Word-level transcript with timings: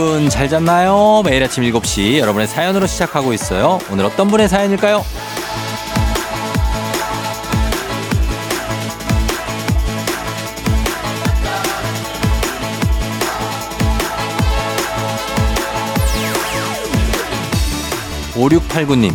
여러분 0.00 0.30
잘 0.30 0.48
잤나요? 0.48 1.20
매일 1.26 1.44
아침 1.44 1.62
7시 1.62 2.16
여러분의 2.16 2.48
사연으로 2.48 2.86
시작하고 2.86 3.34
있어요. 3.34 3.78
오늘 3.92 4.06
어떤 4.06 4.28
분의 4.28 4.48
사연일까요? 4.48 5.04
5689님, 18.32 19.14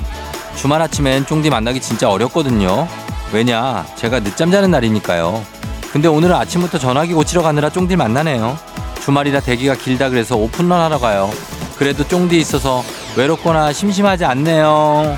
주말 0.56 0.84
아침엔 0.84 1.26
쫑디 1.26 1.50
만나기 1.50 1.82
진짜 1.82 2.12
어렵거든요. 2.12 2.88
왜냐, 3.34 3.88
제가 3.96 4.20
늦잠 4.20 4.52
자는 4.52 4.70
날이니까요. 4.70 5.44
근데 5.92 6.08
오늘은 6.08 6.36
아침부터 6.36 6.78
전화기 6.78 7.16
고치러 7.16 7.42
가느라 7.42 7.72
쫑디 7.72 7.96
만나네요. 7.96 8.75
주말이라 9.06 9.42
대기가 9.42 9.76
길다 9.76 10.10
그래서 10.10 10.36
오픈런 10.36 10.82
하러 10.82 10.98
가요. 10.98 11.30
그래도 11.78 12.08
쫑디 12.08 12.40
있어서 12.40 12.84
외롭거나 13.16 13.72
심심하지 13.72 14.26
않네요. 14.26 15.16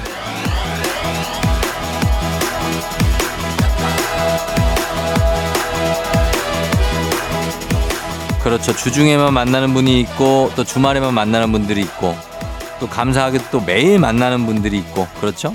그렇죠. 8.44 8.75
주중에만 8.75 9.33
만나는 9.33 9.73
분이 9.73 10.01
있고 10.01 10.51
또 10.57 10.66
주말에만 10.66 11.13
만나는 11.13 11.53
분들이 11.53 11.79
있고 11.81 12.13
또 12.81 12.89
감사하게 12.89 13.39
또 13.51 13.61
매일 13.61 13.99
만나는 13.99 14.45
분들이 14.45 14.79
있고 14.79 15.07
그렇죠? 15.22 15.53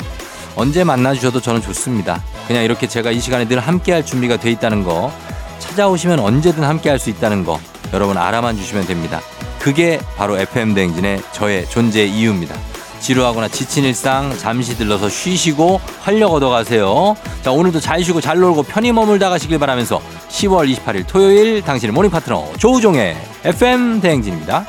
언제 0.56 0.84
만나 0.84 1.12
주셔도 1.12 1.38
저는 1.38 1.60
좋습니다. 1.60 2.22
그냥 2.46 2.64
이렇게 2.64 2.86
제가 2.86 3.10
이 3.10 3.20
시간에 3.20 3.46
늘 3.46 3.60
함께 3.60 3.92
할 3.92 4.06
준비가 4.06 4.38
돼 4.38 4.50
있다는 4.50 4.84
거 4.84 5.12
찾아오시면 5.58 6.18
언제든 6.18 6.64
함께 6.64 6.88
할 6.88 6.98
수 6.98 7.10
있다는 7.10 7.44
거 7.44 7.60
여러분 7.92 8.16
알아만 8.16 8.56
주시면 8.56 8.86
됩니다. 8.86 9.20
그게 9.58 10.00
바로 10.16 10.38
FM 10.38 10.74
대행진의 10.74 11.22
저의 11.32 11.66
존재 11.68 12.04
이유입니다. 12.04 12.56
지루하거나 13.00 13.48
지친 13.48 13.84
일상 13.84 14.36
잠시 14.38 14.76
들러서 14.76 15.08
쉬시고 15.08 15.80
활력 16.00 16.34
얻어 16.34 16.48
가세요. 16.48 17.16
자, 17.42 17.50
오늘도 17.50 17.80
잘 17.80 18.02
쉬고 18.02 18.20
잘 18.20 18.38
놀고 18.38 18.62
편히 18.62 18.92
머물다 18.92 19.28
가시길 19.28 19.58
바라면서 19.58 20.00
10월 20.28 20.72
28일 20.72 21.06
토요일 21.06 21.62
당신의 21.62 21.92
morning 21.92 22.10
파트너 22.10 22.52
조우종의 22.58 23.16
FM 23.44 24.00
대행진입니다. 24.00 24.66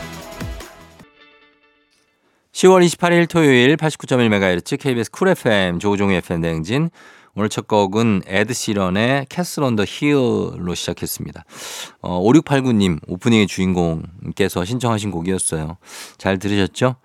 10월 2.54 2.86
28일 2.86 3.30
토요일 3.30 3.78
89.1MHz 3.78 4.80
KBS 4.80 5.12
쿨 5.12 5.30
FM 5.30 5.80
조우종의 5.80 6.18
FM 6.18 6.42
대행진 6.42 6.90
오늘 7.36 7.50
첫 7.50 7.68
곡은 7.68 8.22
에드 8.28 8.54
시런의 8.54 9.26
Castle 9.28 9.64
on 9.64 9.73
the 9.73 9.86
Hill로 9.88 10.76
시작했습니다. 10.76 11.46
어, 12.02 12.22
5689님 12.22 13.00
오프닝의 13.08 13.48
주인공께서 13.48 14.64
신청하신 14.64 15.10
곡이었어요. 15.10 15.78
잘 16.18 16.38
들으셨죠? 16.38 16.96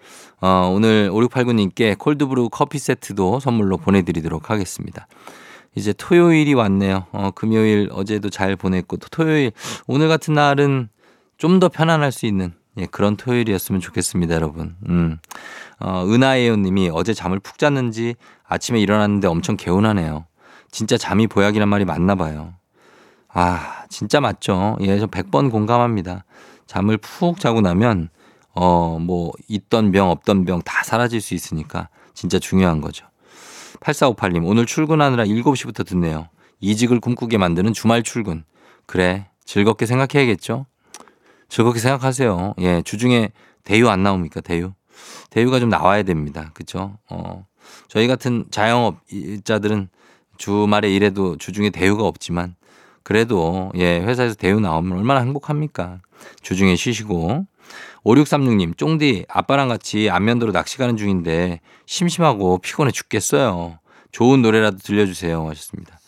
어, 0.40 0.70
오늘 0.74 1.10
5689님께 1.10 1.96
콜드브루 1.96 2.50
커피 2.50 2.78
세트도 2.78 3.40
선물로 3.40 3.78
보내드리도록 3.78 4.50
하겠습니다. 4.50 5.08
이제 5.74 5.94
토요일이 5.94 6.52
왔네요. 6.52 7.06
어, 7.12 7.30
금요일 7.34 7.88
어제도 7.92 8.28
잘 8.28 8.54
보냈고 8.54 8.98
또 8.98 9.08
토요일 9.10 9.52
오늘 9.86 10.08
같은 10.08 10.34
날은 10.34 10.90
좀 11.38 11.58
더 11.58 11.68
편안할 11.70 12.12
수 12.12 12.26
있는 12.26 12.52
예, 12.78 12.86
그런 12.86 13.16
토요일이었으면 13.16 13.80
좋겠습니다, 13.80 14.34
여러분. 14.34 14.76
음. 14.88 15.18
어, 15.80 16.04
은하예요 16.06 16.56
님이 16.56 16.90
어제 16.92 17.14
잠을 17.14 17.38
푹 17.38 17.58
잤는지 17.58 18.14
아침에 18.48 18.80
일어났는데 18.80 19.28
엄청 19.28 19.56
개운하네요. 19.56 20.26
진짜 20.70 20.96
잠이 20.96 21.26
보약이란 21.26 21.68
말이 21.68 21.84
맞나 21.84 22.14
봐요. 22.14 22.54
아, 23.28 23.84
진짜 23.88 24.20
맞죠. 24.20 24.76
예, 24.80 24.98
저 24.98 25.06
100번 25.06 25.50
공감합니다. 25.50 26.24
잠을 26.66 26.96
푹 26.98 27.40
자고 27.40 27.60
나면 27.60 28.08
어, 28.54 28.98
뭐 29.00 29.32
있던 29.48 29.92
병 29.92 30.10
없던 30.10 30.44
병 30.44 30.60
다 30.62 30.82
사라질 30.82 31.20
수 31.20 31.34
있으니까 31.34 31.88
진짜 32.14 32.38
중요한 32.38 32.80
거죠. 32.80 33.06
8458님, 33.80 34.44
오늘 34.46 34.66
출근하느라 34.66 35.24
7시부터 35.24 35.86
듣네요. 35.86 36.28
이직을 36.60 37.00
꿈꾸게 37.00 37.38
만드는 37.38 37.72
주말 37.72 38.02
출근. 38.02 38.44
그래, 38.86 39.28
즐겁게 39.44 39.86
생각해야겠죠? 39.86 40.66
즐겁게 41.48 41.78
생각하세요. 41.78 42.54
예, 42.60 42.82
주중에 42.82 43.30
대유 43.62 43.88
안 43.88 44.02
나옵니까? 44.02 44.40
대유. 44.40 44.72
대유가 45.30 45.60
좀 45.60 45.68
나와야 45.68 46.02
됩니다. 46.02 46.50
그죠? 46.54 46.98
어, 47.08 47.46
저희 47.88 48.06
같은 48.06 48.44
자영업자들은 48.50 49.88
주말에 50.36 50.92
일해도 50.94 51.36
주중에 51.36 51.70
대유가 51.70 52.04
없지만 52.04 52.54
그래도 53.02 53.72
예, 53.76 54.00
회사에서 54.00 54.34
대유 54.34 54.60
나오면 54.60 54.98
얼마나 54.98 55.20
행복합니까? 55.20 56.00
주중에 56.42 56.76
쉬시고. 56.76 57.46
5636님, 58.04 58.76
쫑디, 58.76 59.26
아빠랑 59.28 59.68
같이 59.68 60.08
안면도로 60.08 60.52
낚시 60.52 60.78
가는 60.78 60.96
중인데 60.96 61.60
심심하고 61.86 62.58
피곤해 62.58 62.90
죽겠어요. 62.90 63.78
좋은 64.12 64.42
노래라도 64.42 64.78
들려주세요. 64.78 65.48
하셨습니다. 65.48 65.98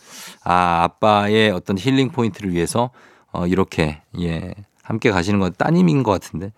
아, 0.45 0.83
아빠의 0.85 1.51
어떤 1.51 1.79
힐링 1.79 2.11
포인트를 2.11 2.53
위해서 2.53 2.91
어, 3.33 3.47
이렇게, 3.47 4.03
예, 4.21 4.55
함께 4.83 5.11
가시는 5.11 5.39
건 5.41 5.55
따님인 5.57 6.03
것 6.03 6.11
같은데 6.11 6.53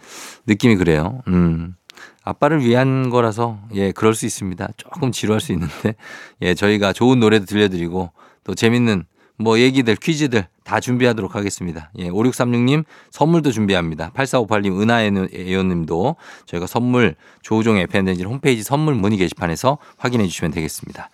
느낌이 0.47 0.77
그래요. 0.77 1.23
음. 1.29 1.77
아빠를 2.25 2.65
위한 2.65 3.11
거라서 3.11 3.59
예, 3.75 3.93
그럴 3.93 4.15
수 4.15 4.27
있습니다. 4.27 4.69
조금 4.77 5.13
지루할 5.13 5.41
수 5.41 5.53
있는데 5.53 5.95
예, 6.43 6.55
저희가 6.55 6.93
좋은 6.93 7.21
노래도 7.21 7.47
들려드리고 7.47 8.11
또 8.45 8.55
재밌는 8.55 9.05
뭐 9.39 9.59
얘기들, 9.59 9.97
퀴즈들 9.97 10.47
다 10.63 10.79
준비하도록 10.79 11.35
하겠습니다. 11.35 11.91
예, 11.99 12.09
5636님 12.11 12.85
선물도 13.11 13.51
준비합니다. 13.51 14.13
8458님, 14.13 14.81
은하애원님도 14.81 16.17
저희가 16.47 16.67
선물 16.67 17.17
조우종의 17.43 17.85
FM댕진 17.85 18.27
홈페이지 18.27 18.63
선물 18.63 18.95
문의 18.95 19.19
게시판에서 19.19 19.79
확인해 19.97 20.27
주시면 20.27 20.53
되겠습니다. 20.53 21.11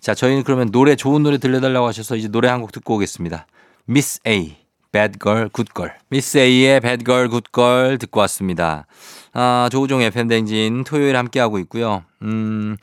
자, 0.00 0.14
저희는 0.14 0.44
그러면 0.44 0.70
노래 0.70 0.96
좋은 0.96 1.22
노래 1.22 1.36
들려달라고 1.38 1.86
하셔서 1.86 2.16
이제 2.16 2.28
노래 2.28 2.48
한 2.48 2.60
곡 2.60 2.72
듣고 2.72 2.94
오겠습니다. 2.94 3.46
미스 3.84 4.20
A. 4.26 4.56
Bad 4.92 5.18
Girl, 5.22 5.48
Good 5.52 5.72
Girl. 5.74 5.92
미스 6.08 6.38
A의 6.38 6.80
Bad 6.80 7.04
Girl, 7.04 7.28
Good 7.28 7.48
Girl 7.54 7.98
듣고 7.98 8.20
왔습니다. 8.20 8.86
아, 9.32 9.68
조우종의 9.70 10.10
팬댕진 10.10 10.84
토요일 10.84 11.16
함께하고 11.16 11.58
있고요. 11.60 12.04
음, 12.22 12.76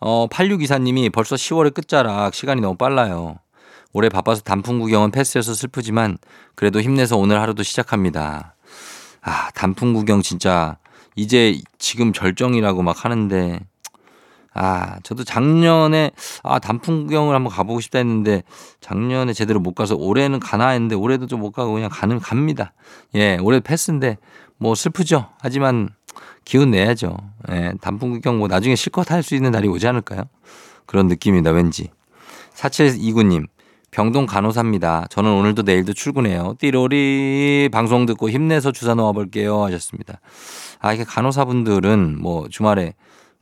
어, 0.00 0.28
8624님이 0.28 1.12
벌써 1.12 1.36
10월의 1.36 1.74
끝자락 1.74 2.34
시간이 2.34 2.60
너무 2.60 2.76
빨라요. 2.76 3.38
올해 3.92 4.08
바빠서 4.08 4.42
단풍 4.42 4.78
구경은 4.78 5.10
패스해서 5.10 5.54
슬프지만 5.54 6.18
그래도 6.54 6.80
힘내서 6.80 7.16
오늘 7.16 7.40
하루도 7.40 7.62
시작합니다. 7.62 8.54
아, 9.22 9.50
단풍 9.54 9.94
구경 9.94 10.22
진짜 10.22 10.76
이제 11.16 11.60
지금 11.78 12.12
절정이라고 12.12 12.82
막 12.82 13.04
하는데 13.04 13.60
아, 14.56 14.98
저도 15.02 15.22
작년에 15.24 16.10
아, 16.42 16.58
단풍 16.58 17.04
구경을 17.04 17.34
한번 17.34 17.52
가보고 17.52 17.80
싶다 17.80 17.98
했는데 17.98 18.42
작년에 18.80 19.32
제대로 19.32 19.60
못 19.60 19.74
가서 19.74 19.94
올해는 19.96 20.40
가나 20.40 20.68
했는데 20.70 20.94
올해도 20.94 21.26
좀 21.26 21.36
못 21.36 21.52
가고 21.52 21.74
그냥 21.74 21.90
가는 21.92 22.18
갑니다. 22.18 22.72
예, 23.14 23.36
올해 23.42 23.60
패스인데 23.60 24.16
뭐 24.56 24.74
슬프죠. 24.74 25.28
하지만 25.40 25.90
기운 26.46 26.70
내야죠. 26.70 27.14
예, 27.50 27.72
단풍 27.80 28.10
구경 28.12 28.38
뭐 28.38 28.48
나중에 28.48 28.74
실컷 28.74 29.10
할 29.10 29.22
수 29.22 29.34
있는 29.34 29.50
날이 29.50 29.68
오지 29.68 29.86
않을까요? 29.86 30.22
그런 30.86 31.08
느낌이다, 31.08 31.50
왠지. 31.50 31.90
4729님, 32.54 33.46
병동 33.90 34.24
간호사입니다. 34.26 35.06
저는 35.10 35.30
오늘도 35.30 35.62
내일도 35.62 35.92
출근해요. 35.92 36.54
띠로리 36.58 37.68
방송 37.72 38.06
듣고 38.06 38.30
힘내서 38.30 38.72
주사 38.72 38.94
놓아볼게요. 38.94 39.64
하셨습니다. 39.64 40.20
아, 40.80 40.92
이게 40.94 41.04
간호사분들은 41.04 42.20
뭐 42.20 42.48
주말에 42.48 42.94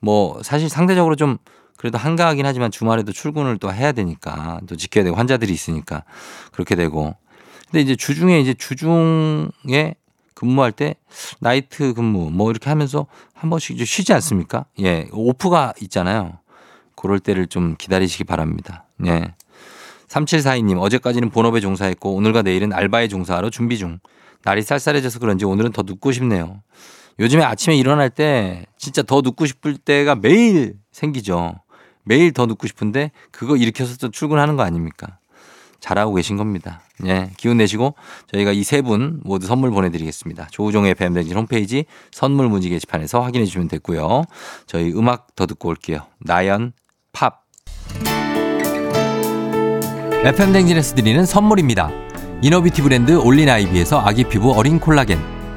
뭐 0.05 0.41
사실 0.43 0.69
상대적으로 0.69 1.17
좀 1.17 1.39
그래도 1.77 1.99
한가하긴 1.99 2.47
하지만 2.47 2.71
주말에도 2.71 3.12
출근을 3.12 3.59
또 3.59 3.73
해야 3.73 3.93
되니까 3.93 4.61
또 4.69 4.77
지켜야 4.77 5.03
되고 5.03 5.17
환자들이 5.17 5.53
있으니까 5.53 6.05
그렇게 6.53 6.77
되고 6.77 7.15
근데 7.71 7.81
이제 7.81 7.97
주중에 7.97 8.39
이제 8.41 8.55
주중에 8.55 9.95
근무할 10.35 10.73
때 10.73 10.97
나이트 11.41 11.95
근무 11.95 12.31
뭐 12.31 12.51
이렇게 12.51 12.69
하면서 12.69 13.06
한 13.33 13.51
번씩 13.51 13.79
좀 13.79 13.87
쉬지 13.87 14.12
않습니까? 14.12 14.67
예, 14.81 15.09
오프가 15.12 15.73
있잖아요. 15.81 16.39
그럴 16.97 17.19
때를 17.19 17.47
좀 17.47 17.77
기다리시기 17.79 18.25
바랍니다. 18.25 18.85
예. 19.07 19.35
3742님, 20.09 20.81
어제까지는 20.81 21.31
본업에 21.31 21.61
종사했고 21.61 22.15
오늘과 22.15 22.43
내일은 22.43 22.73
알바에 22.73 23.09
종사하러 23.09 23.50
준비 23.50 23.79
중. 23.79 23.99
날이 24.45 24.62
쌀쌀해져서 24.62 25.19
그런지 25.19 25.45
오늘은 25.45 25.73
더 25.73 25.83
눕고 25.83 26.12
싶네요. 26.12 26.62
요즘에 27.19 27.43
아침에 27.44 27.76
일어날 27.76 28.11
때 28.11 28.64
진짜 28.76 29.02
더 29.02 29.20
눕고 29.20 29.46
싶을 29.46 29.76
때가 29.76 30.14
매일 30.16 30.75
생기죠. 30.93 31.55
매일 32.05 32.32
더 32.32 32.46
눕고 32.46 32.66
싶은데 32.66 33.12
그거 33.31 33.56
일으켜서 33.56 33.96
또 33.96 34.11
출근하는 34.11 34.56
거 34.56 34.62
아닙니까? 34.62 35.19
잘하고 35.81 36.14
계신 36.14 36.37
겁니다. 36.37 36.81
예, 37.05 37.31
기운 37.37 37.58
내시고 37.58 37.94
저희가 38.32 38.52
이 38.52 38.61
세 38.62 38.81
분 38.81 39.20
모두 39.22 39.46
선물 39.46 39.70
보내드리겠습니다. 39.70 40.49
조우종의 40.50 40.94
뱀댕진 40.94 41.37
홈페이지 41.37 41.84
선물 42.11 42.49
문의 42.49 42.70
게시판에서 42.70 43.20
확인해 43.20 43.44
주시면 43.44 43.69
됐고요. 43.69 44.25
저희 44.66 44.93
음악 44.94 45.34
더 45.37 45.46
듣고 45.46 45.69
올게요. 45.69 46.06
나연 46.20 46.72
POP. 47.12 47.43
FM대행진에서 50.25 50.94
드리는 50.94 51.25
선물입니다. 51.26 51.90
이너비티 52.43 52.81
브랜드 52.82 53.12
올린 53.12 53.49
아이비에서 53.50 54.00
아기 54.00 54.25
피부 54.25 54.52
어린 54.52 54.81
콜라겐. 54.81 55.34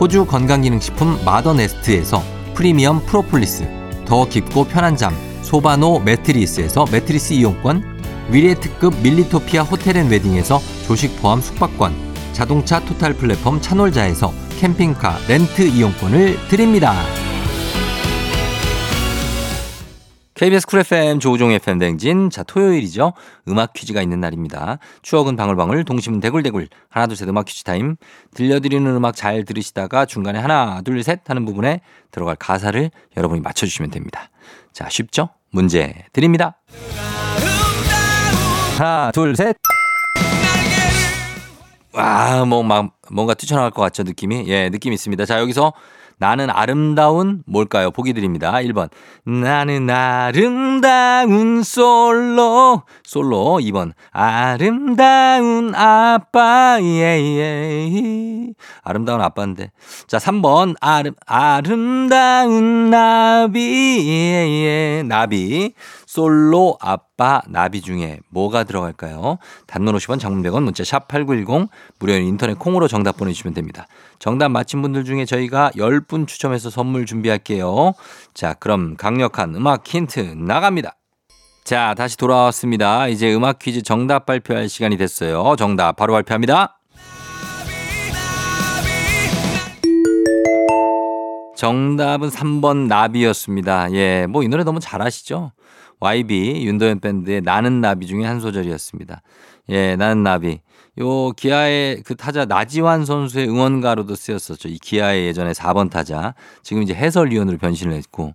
호주 0.00 0.24
건강기능식품 0.24 1.22
마더네스트에서 1.26 2.22
프리미엄 2.54 3.04
프로폴리스 3.04 3.68
더 4.06 4.26
깊고 4.26 4.64
편한 4.64 4.96
잠 4.96 5.14
소바노 5.42 6.00
매트리스에서 6.00 6.86
매트리스 6.90 7.34
이용권 7.34 8.00
위례 8.30 8.54
특급 8.54 8.98
밀리토피아 9.02 9.62
호텔앤웨딩에서 9.62 10.58
조식 10.86 11.20
포함 11.20 11.42
숙박권 11.42 11.92
자동차 12.32 12.80
토탈 12.80 13.12
플랫폼 13.12 13.60
차놀자에서 13.60 14.32
캠핑카 14.58 15.18
렌트 15.28 15.62
이용권을 15.62 16.48
드립니다. 16.48 16.94
KBS 20.40 20.66
쿨 20.66 20.80
FM 20.80 21.20
조우종 21.20 21.52
FM 21.52 21.78
대행진. 21.78 22.30
자, 22.30 22.42
토요일이죠. 22.42 23.12
음악 23.48 23.74
퀴즈가 23.74 24.00
있는 24.00 24.20
날입니다. 24.20 24.78
추억은 25.02 25.36
방울방울, 25.36 25.84
동심은 25.84 26.20
대굴대굴. 26.20 26.68
하나, 26.88 27.06
둘, 27.06 27.14
셋 27.14 27.28
음악 27.28 27.44
퀴즈 27.44 27.62
타임. 27.62 27.96
들려드리는 28.32 28.90
음악 28.96 29.14
잘 29.14 29.44
들으시다가 29.44 30.06
중간에 30.06 30.38
하나, 30.38 30.80
둘, 30.80 31.02
셋 31.02 31.28
하는 31.28 31.44
부분에 31.44 31.82
들어갈 32.10 32.36
가사를 32.36 32.90
여러분이 33.18 33.42
맞춰주시면 33.42 33.90
됩니다. 33.90 34.30
자, 34.72 34.88
쉽죠? 34.88 35.28
문제 35.50 36.06
드립니다. 36.14 36.56
하나, 38.78 39.10
둘, 39.12 39.36
셋. 39.36 39.58
와, 41.92 42.46
뭐, 42.46 42.62
막, 42.62 42.94
뭔가 43.10 43.34
뛰쳐나갈 43.34 43.72
것 43.72 43.82
같죠, 43.82 44.04
느낌이? 44.04 44.44
예, 44.46 44.70
느낌 44.70 44.94
있습니다. 44.94 45.26
자, 45.26 45.38
여기서 45.38 45.74
나는 46.20 46.50
아름다운 46.50 47.42
뭘까요? 47.46 47.90
보기 47.90 48.12
드립니다. 48.12 48.52
1번. 48.52 48.90
나는 49.24 49.88
아름다운 49.88 51.62
솔로. 51.62 52.82
솔로. 53.02 53.58
2번. 53.62 53.92
아름다운 54.10 55.74
아빠. 55.74 56.78
예, 56.82 56.86
예. 57.38 58.52
아름다운 58.82 59.22
아빠인데. 59.22 59.72
자, 60.06 60.18
3번. 60.18 60.76
아름, 60.82 61.14
아름다운 61.26 62.90
나비. 62.90 64.04
예, 64.06 65.00
예. 65.00 65.02
나비. 65.02 65.72
솔로 66.10 66.76
아빠 66.80 67.40
나비 67.46 67.80
중에 67.80 68.18
뭐가 68.30 68.64
들어갈까요? 68.64 69.38
단문 69.68 69.94
50원 69.94 70.18
장문 70.18 70.42
100원 70.42 70.64
문자 70.64 70.82
샵 70.82 71.06
8910 71.06 71.70
무료인 72.00 72.24
인터넷 72.24 72.58
콩으로 72.58 72.88
정답 72.88 73.16
보내주시면 73.16 73.54
됩니다. 73.54 73.86
정답 74.18 74.48
맞힌 74.48 74.82
분들 74.82 75.04
중에 75.04 75.24
저희가 75.24 75.70
10분 75.76 76.26
추첨해서 76.26 76.68
선물 76.68 77.06
준비할게요. 77.06 77.92
자 78.34 78.54
그럼 78.54 78.96
강력한 78.96 79.54
음악 79.54 79.86
힌트 79.86 80.18
나갑니다. 80.36 80.96
자 81.62 81.94
다시 81.96 82.16
돌아왔습니다. 82.16 83.06
이제 83.06 83.32
음악 83.32 83.60
퀴즈 83.60 83.82
정답 83.82 84.26
발표할 84.26 84.68
시간이 84.68 84.96
됐어요. 84.96 85.54
정답 85.56 85.94
바로 85.94 86.12
발표합니다. 86.14 86.80
정답은 91.56 92.30
3번 92.30 92.88
나비였습니다. 92.88 93.92
예, 93.92 94.26
뭐 94.26 94.42
이 94.42 94.48
노래 94.48 94.64
너무 94.64 94.80
잘 94.80 95.02
아시죠? 95.02 95.52
YB 96.00 96.64
윤도현 96.64 97.00
밴드의 97.00 97.42
나는 97.42 97.80
나비 97.80 98.06
중에 98.06 98.24
한 98.24 98.40
소절이었습니다. 98.40 99.22
예, 99.68 99.96
나는 99.96 100.22
나비. 100.22 100.60
요 100.98 101.30
기아의 101.32 102.02
그 102.04 102.16
타자 102.16 102.44
나지완 102.44 103.04
선수의 103.04 103.48
응원가로도 103.48 104.16
쓰였었죠. 104.16 104.68
이 104.68 104.78
기아의 104.78 105.26
예전에 105.26 105.52
4번 105.52 105.88
타자. 105.88 106.34
지금 106.62 106.82
이제 106.82 106.94
해설위원으로 106.94 107.58
변신을 107.58 107.94
했고. 107.94 108.34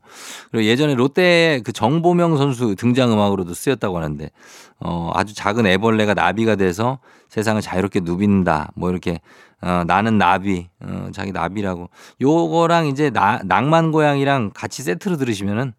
그리고 0.52 0.66
예전에 0.66 0.96
롯데 0.96 1.62
그 1.66 1.74
정보명 1.74 2.38
선수 2.38 2.76
등장음악으로도 2.76 3.54
쓰였다고 3.54 3.98
하는데 3.98 4.32
어 4.80 5.12
아주 5.14 5.36
작은 5.36 5.66
애벌레가 5.66 6.14
나비가 6.14 6.56
돼서 6.56 7.00
세상을 7.30 7.62
자유롭게 7.62 8.00
누빈다. 8.02 8.72
뭐 8.76 8.90
이렇게 8.90 9.20
어, 9.66 9.84
나는 9.84 10.20
나비, 10.20 10.70
어, 10.80 11.10
자기 11.12 11.32
나비라고. 11.32 11.90
요거랑 12.22 12.86
이제 12.86 13.10
나, 13.10 13.40
낭만 13.44 13.92
고양이랑 13.92 14.52
같이 14.54 14.84
세트로 14.84 15.18
들으시면은 15.18 15.74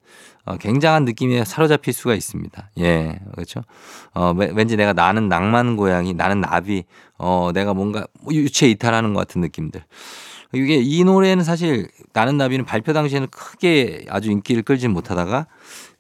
어, 0.45 0.57
굉장한 0.57 1.05
느낌에 1.05 1.45
사로잡힐 1.45 1.95
수가 1.95 2.15
있습니다. 2.15 2.71
예, 2.81 3.21
그렇죠. 3.33 3.63
어, 4.13 4.35
왠지 4.37 4.77
내가 4.77 4.93
나는 4.93 5.29
낭만 5.29 5.77
고양이, 5.77 6.15
나는 6.15 6.41
나비, 6.41 6.85
어, 7.17 7.51
내가 7.55 7.75
뭔가 7.75 8.05
유체 8.29 8.69
이탈하는 8.69 9.15
것 9.15 9.21
같은 9.21 9.41
느낌들. 9.41 9.85
이게 10.53 10.77
이 10.77 11.05
노래는 11.05 11.45
사실 11.45 11.89
나는 12.13 12.37
나비는 12.39 12.65
발표 12.65 12.93
당시에는 12.93 13.29
크게 13.29 14.07
아주 14.09 14.31
인기를 14.33 14.63
끌지 14.63 14.89
못하다가 14.89 15.47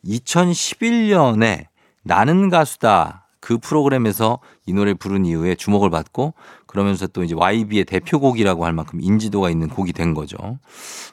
2011년에 0.04 1.66
나는 2.02 2.48
가수다 2.48 3.26
그 3.40 3.58
프로그램에서 3.58 4.40
이 4.66 4.72
노래 4.72 4.92
부른 4.92 5.24
이후에 5.24 5.54
주목을 5.54 5.88
받고 5.88 6.34
그러면서 6.76 7.06
또 7.06 7.24
이제 7.24 7.34
YB의 7.34 7.86
대표곡이라고 7.86 8.66
할 8.66 8.74
만큼 8.74 9.00
인지도가 9.00 9.48
있는 9.48 9.68
곡이 9.68 9.94
된 9.94 10.12
거죠. 10.12 10.36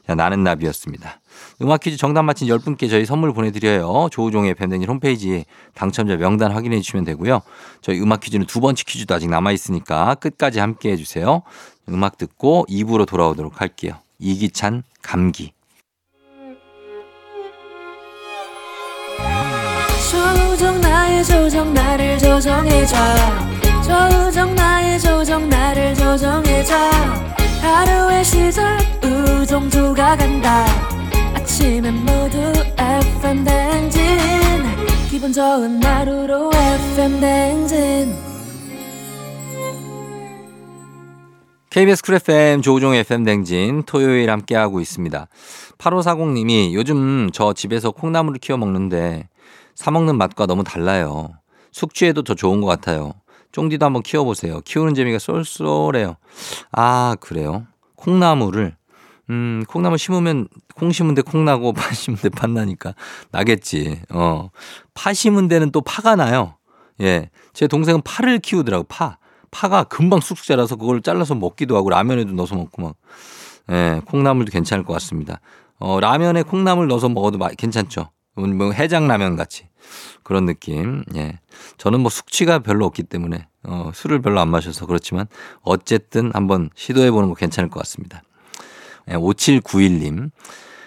자, 0.05 0.13
나는 0.13 0.43
나비였습니다. 0.43 1.21
음악 1.61 1.79
퀴즈 1.79 1.95
정답 1.95 2.23
맞힌 2.23 2.49
10분께 2.49 2.89
저희 2.89 3.05
선물 3.05 3.33
보내드려요. 3.33 4.09
조우종의 4.11 4.55
팬데믹 4.55 4.89
홈페이지 4.89 5.45
당첨자 5.73 6.17
명단 6.17 6.51
확인해 6.51 6.81
주시면 6.81 7.05
되고요. 7.05 7.41
저희 7.79 8.01
음악 8.01 8.19
퀴즈는 8.19 8.45
두 8.45 8.59
번째 8.59 8.83
퀴즈도 8.85 9.15
아직 9.15 9.29
남아있으니까 9.29 10.15
끝까지 10.15 10.59
함께 10.59 10.91
해주세요. 10.91 11.43
음악 11.87 12.17
듣고 12.17 12.65
2부로 12.69 13.07
돌아오도록 13.07 13.61
할게요. 13.61 13.93
이기찬 14.19 14.83
감기. 15.01 15.53
조정 20.11 20.81
나의 20.81 21.23
조정 21.23 21.73
나를 21.73 22.19
조정해줘 22.19 23.52
조정 23.83 24.55
나의 24.55 24.99
조정 24.99 25.49
나를 25.49 25.93
조정해줘 25.95 26.75
하루의 27.61 28.23
시절 28.23 28.77
우정조가 29.03 30.17
간다 30.17 30.65
아침엔 31.35 31.93
모두 32.05 32.37
FM 32.77 33.43
댕진 33.43 34.01
기분 35.09 35.33
좋은 35.33 35.83
하루로 35.83 36.51
FM 36.53 37.19
댕진 37.19 38.33
KBS 41.69 42.03
쿨 42.03 42.15
FM 42.15 42.61
조우종 42.61 42.93
FM 42.93 43.23
댕진 43.23 43.81
토요일 43.87 44.29
함께하고 44.29 44.79
있습니다. 44.79 45.27
8540님이 45.79 46.71
요즘 46.73 47.31
저 47.33 47.53
집에서 47.53 47.89
콩나물을 47.89 48.37
키워 48.37 48.59
먹는데 48.59 49.27
사먹는 49.73 50.15
맛과 50.19 50.45
너무 50.45 50.63
달라요. 50.63 51.31
숙취에도 51.71 52.21
더 52.21 52.35
좋은 52.35 52.61
것 52.61 52.67
같아요. 52.67 53.13
쫑디도 53.53 53.85
한번 53.85 54.01
키워보세요. 54.01 54.59
키우는 54.65 54.93
재미가 54.95 55.19
쏠쏠해요. 55.19 56.17
아, 56.73 57.15
그래요? 57.21 57.65
콩나물을, 57.95 58.75
음, 59.29 59.63
콩나물 59.67 59.97
심으면 59.97 60.49
콩 60.75 60.91
심은 60.91 61.13
데 61.15 61.21
콩 61.21 61.45
나고 61.45 61.71
파 61.71 61.93
심은 61.93 62.17
데 62.19 62.29
팥 62.29 62.49
나니까 62.51 62.93
나겠지. 63.31 64.01
어. 64.09 64.49
파 64.93 65.13
심은 65.13 65.47
데는 65.47 65.71
또 65.71 65.79
파가 65.81 66.15
나요. 66.17 66.57
예. 67.01 67.29
제 67.53 67.67
동생은 67.67 68.01
파를 68.01 68.39
키우더라고, 68.39 68.83
파. 68.89 69.17
파가 69.51 69.83
금방 69.83 70.19
쑥쑥 70.19 70.45
자라서 70.47 70.75
그걸 70.75 71.01
잘라서 71.01 71.35
먹기도 71.35 71.77
하고 71.77 71.89
라면에도 71.91 72.33
넣어서 72.33 72.55
먹고 72.55 72.81
막. 72.81 72.95
예, 73.71 74.01
콩나물도 74.05 74.51
괜찮을 74.51 74.83
것 74.83 74.93
같습니다. 74.93 75.39
어, 75.79 75.99
라면에 75.99 76.41
콩나물 76.43 76.87
넣어서 76.87 77.07
먹어도 77.07 77.37
괜찮죠. 77.57 78.09
뭐 78.35 78.71
해장라면 78.71 79.35
같이. 79.35 79.67
그런 80.23 80.45
느낌. 80.45 81.03
예. 81.15 81.39
저는 81.77 81.99
뭐 81.99 82.09
숙취가 82.09 82.59
별로 82.59 82.85
없기 82.85 83.03
때문에 83.03 83.47
어, 83.63 83.91
술을 83.93 84.21
별로 84.21 84.39
안 84.39 84.49
마셔서 84.49 84.85
그렇지만 84.85 85.27
어쨌든 85.61 86.31
한번 86.33 86.69
시도해 86.75 87.11
보는 87.11 87.29
거 87.29 87.35
괜찮을 87.35 87.69
것 87.69 87.79
같습니다. 87.79 88.21
예, 89.09 89.13
5791님. 89.13 90.31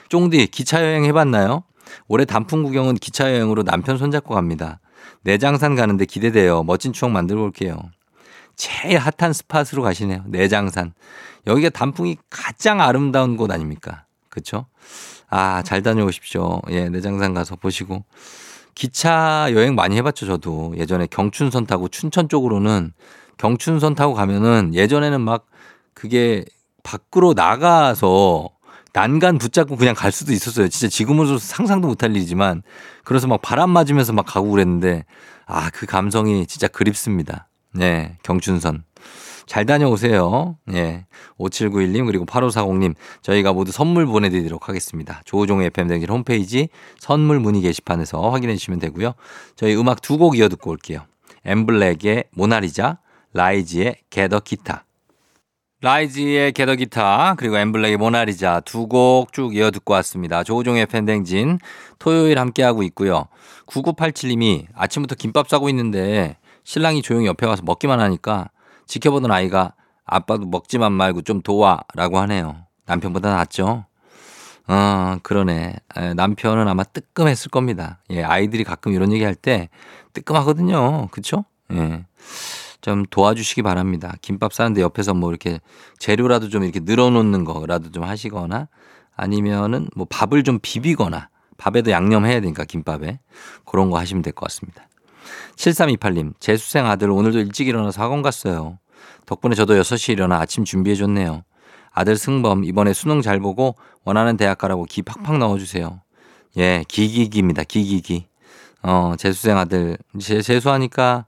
쫑디 0.09 0.47
기차 0.49 0.83
여행 0.83 1.05
해 1.05 1.13
봤나요? 1.13 1.65
올해 2.09 2.25
단풍 2.25 2.63
구경은 2.63 2.97
기차 2.97 3.33
여행으로 3.33 3.63
남편 3.63 3.99
손잡고 3.99 4.35
갑니다. 4.35 4.81
내장산 5.23 5.75
가는데 5.75 6.05
기대돼요. 6.05 6.63
멋진 6.63 6.93
추억 6.93 7.11
만들고 7.11 7.43
올게요. 7.43 7.77
제일 8.57 8.99
핫한 8.99 9.33
스팟으로 9.33 9.83
가시네요. 9.83 10.23
내장산. 10.27 10.95
여기가 11.47 11.71
단풍이 11.71 12.17
가장 12.31 12.81
아름다운 12.81 13.37
곳 13.37 13.51
아닙니까? 13.51 14.05
그쵸? 14.29 14.67
아, 15.29 15.63
잘 15.63 15.83
다녀오십시오. 15.83 16.63
예, 16.71 16.89
내장산 16.89 17.35
가서 17.35 17.57
보시고. 17.57 18.05
기차 18.77 19.49
여행 19.53 19.75
많이 19.75 19.97
해봤죠, 19.97 20.27
저도. 20.27 20.75
예전에 20.77 21.07
경춘선 21.07 21.67
타고 21.67 21.89
춘천 21.89 22.29
쪽으로는 22.29 22.93
경춘선 23.39 23.97
타고 23.97 24.15
가면은 24.15 24.75
예전에는 24.75 25.21
막 25.21 25.47
그게 25.95 26.45
밖으로 26.83 27.33
나가서 27.33 28.51
난간 28.93 29.39
붙잡고 29.39 29.77
그냥 29.77 29.95
갈 29.95 30.13
수도 30.13 30.33
있었어요. 30.33 30.69
진짜 30.69 30.89
지금으로서 30.89 31.39
상상도 31.39 31.89
못할 31.89 32.15
일이지만 32.15 32.63
그래서 33.03 33.27
막 33.27 33.41
바람 33.43 33.71
맞으면서 33.71 34.13
막 34.13 34.27
가고 34.27 34.51
그랬는데 34.51 35.05
아, 35.47 35.71
그 35.71 35.87
감성이 35.87 36.47
진짜 36.47 36.69
그립습니다. 36.69 37.49
네, 37.73 38.19
경춘선. 38.23 38.85
잘 39.47 39.65
다녀오세요. 39.65 40.59
예. 40.73 41.07
5791님 41.39 42.07
그리고 42.07 42.27
8540님 42.27 42.95
저희가 43.23 43.53
모두 43.53 43.73
선물 43.73 44.07
보내드리도록 44.07 44.69
하겠습니다. 44.69 45.23
조우종의 45.25 45.69
FM댕진 45.69 46.09
홈페이지 46.11 46.69
선물 46.99 47.39
문의 47.41 47.63
게시판에서 47.63 48.31
확인해 48.31 48.55
주시면 48.57 48.81
되고요. 48.81 49.15
저희 49.55 49.77
음악 49.77 50.03
두 50.03 50.19
곡 50.19 50.37
이어 50.39 50.49
듣고 50.49 50.71
올게요. 50.71 51.03
엠블랙의 51.45 52.25
모나리자, 52.33 52.99
라이지의 53.35 53.97
게더 54.11 54.41
기타. 54.41 54.85
라이지의 55.83 56.53
게더 56.53 56.75
기타 56.77 57.35
그리고 57.37 57.59
엠블랙의 57.59 57.99
모나리자 57.99 58.61
두 58.61 58.89
곡 58.89 59.33
쭉 59.33 59.55
이어 59.55 59.71
듣고 59.71 59.93
왔습니다. 59.95 60.43
조우종의 60.43 60.87
팬댕진 60.87 61.59
토요일 61.99 62.39
함께하고 62.39 62.83
있고요. 62.85 63.29
9987님이 63.67 64.67
아침부터 64.75 65.15
김밥 65.17 65.49
싸고 65.49 65.69
있는데 65.69 66.39
신랑이 66.65 67.03
조용히 67.03 67.27
옆에 67.27 67.47
와서 67.47 67.63
먹기만 67.65 68.01
하니까 68.01 68.49
지켜보던 68.87 69.31
아이가 69.31 69.73
아빠도 70.05 70.47
먹지만 70.47 70.93
말고 70.93 71.23
좀 71.23 71.43
도와라고 71.43 72.19
하네요. 72.21 72.57
남편보다 72.87 73.35
낫죠? 73.35 73.85
어, 74.69 75.17
그러네. 75.23 75.77
남편은 76.17 76.67
아마 76.69 76.83
뜨끔했을 76.85 77.51
겁니다. 77.51 77.99
예, 78.11 78.23
아이들이 78.23 78.65
가끔 78.65 78.93
이런 78.93 79.13
얘기 79.13 79.25
할 79.25 79.35
때 79.35 79.69
뜨끔하거든요. 80.13 81.09
그쵸? 81.11 81.45
예. 81.73 82.05
좀 82.81 83.05
도와주시기 83.11 83.63
바랍니다. 83.63 84.15
김밥 84.23 84.53
싸는데 84.53 84.81
옆에서 84.81 85.13
뭐 85.15 85.31
이렇게 85.31 85.61
재료라도 85.99 86.49
좀 86.49 86.63
이렇게 86.63 86.81
늘어놓는 86.81 87.45
거라도 87.45 87.91
좀 87.91 88.05
하시거나 88.05 88.69
아니면은 89.17 89.89
뭐 89.97 90.07
밥을 90.09 90.45
좀 90.45 90.59
비비거나 90.61 91.29
밥에도 91.59 91.91
양념해야 91.91 92.41
되니까 92.41 92.65
김밥에 92.65 93.19
그런 93.65 93.91
거 93.91 93.99
하시면 93.99 94.23
될 94.23 94.33
것 94.33 94.47
같습니다. 94.47 94.89
7328님, 95.57 96.35
재수생 96.41 96.87
아들 96.87 97.11
오늘도 97.11 97.39
일찍 97.39 97.69
일어나서 97.69 98.03
학원 98.03 98.23
갔어요. 98.23 98.79
덕분에 99.27 99.55
저도 99.55 99.75
6시에 99.75 100.13
일어나 100.13 100.39
아침 100.39 100.65
준비해줬네요. 100.65 101.43
아들 101.93 102.17
승범, 102.17 102.65
이번에 102.65 102.93
수능 102.93 103.23
잘 103.23 103.41
보고 103.41 103.77
원하는 104.05 104.37
대학 104.37 104.59
가라고 104.59 104.85
기 104.85 105.03
팍팍 105.03 105.39
넣어주세요. 105.39 106.01
예, 106.59 106.85
기기기입니다. 106.89 107.65
기기기. 107.65 108.27
어, 108.83 109.15
재수생 109.19 109.59
아들. 109.59 109.99
재, 110.21 110.41
재수하니까 110.41 111.27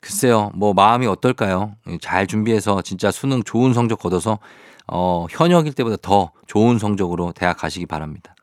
글쎄요, 0.00 0.52
뭐 0.54 0.72
마음이 0.72 1.06
어떨까요? 1.06 1.74
잘 2.00 2.26
준비해서 2.26 2.80
진짜 2.82 3.10
수능 3.10 3.42
좋은 3.42 3.74
성적 3.74 3.98
거둬서 3.98 4.38
어, 4.86 5.26
현역일 5.30 5.72
때보다 5.72 5.96
더 6.00 6.30
좋은 6.46 6.78
성적으로 6.78 7.32
대학 7.32 7.56
가시기 7.56 7.86
바랍니다. 7.86 8.34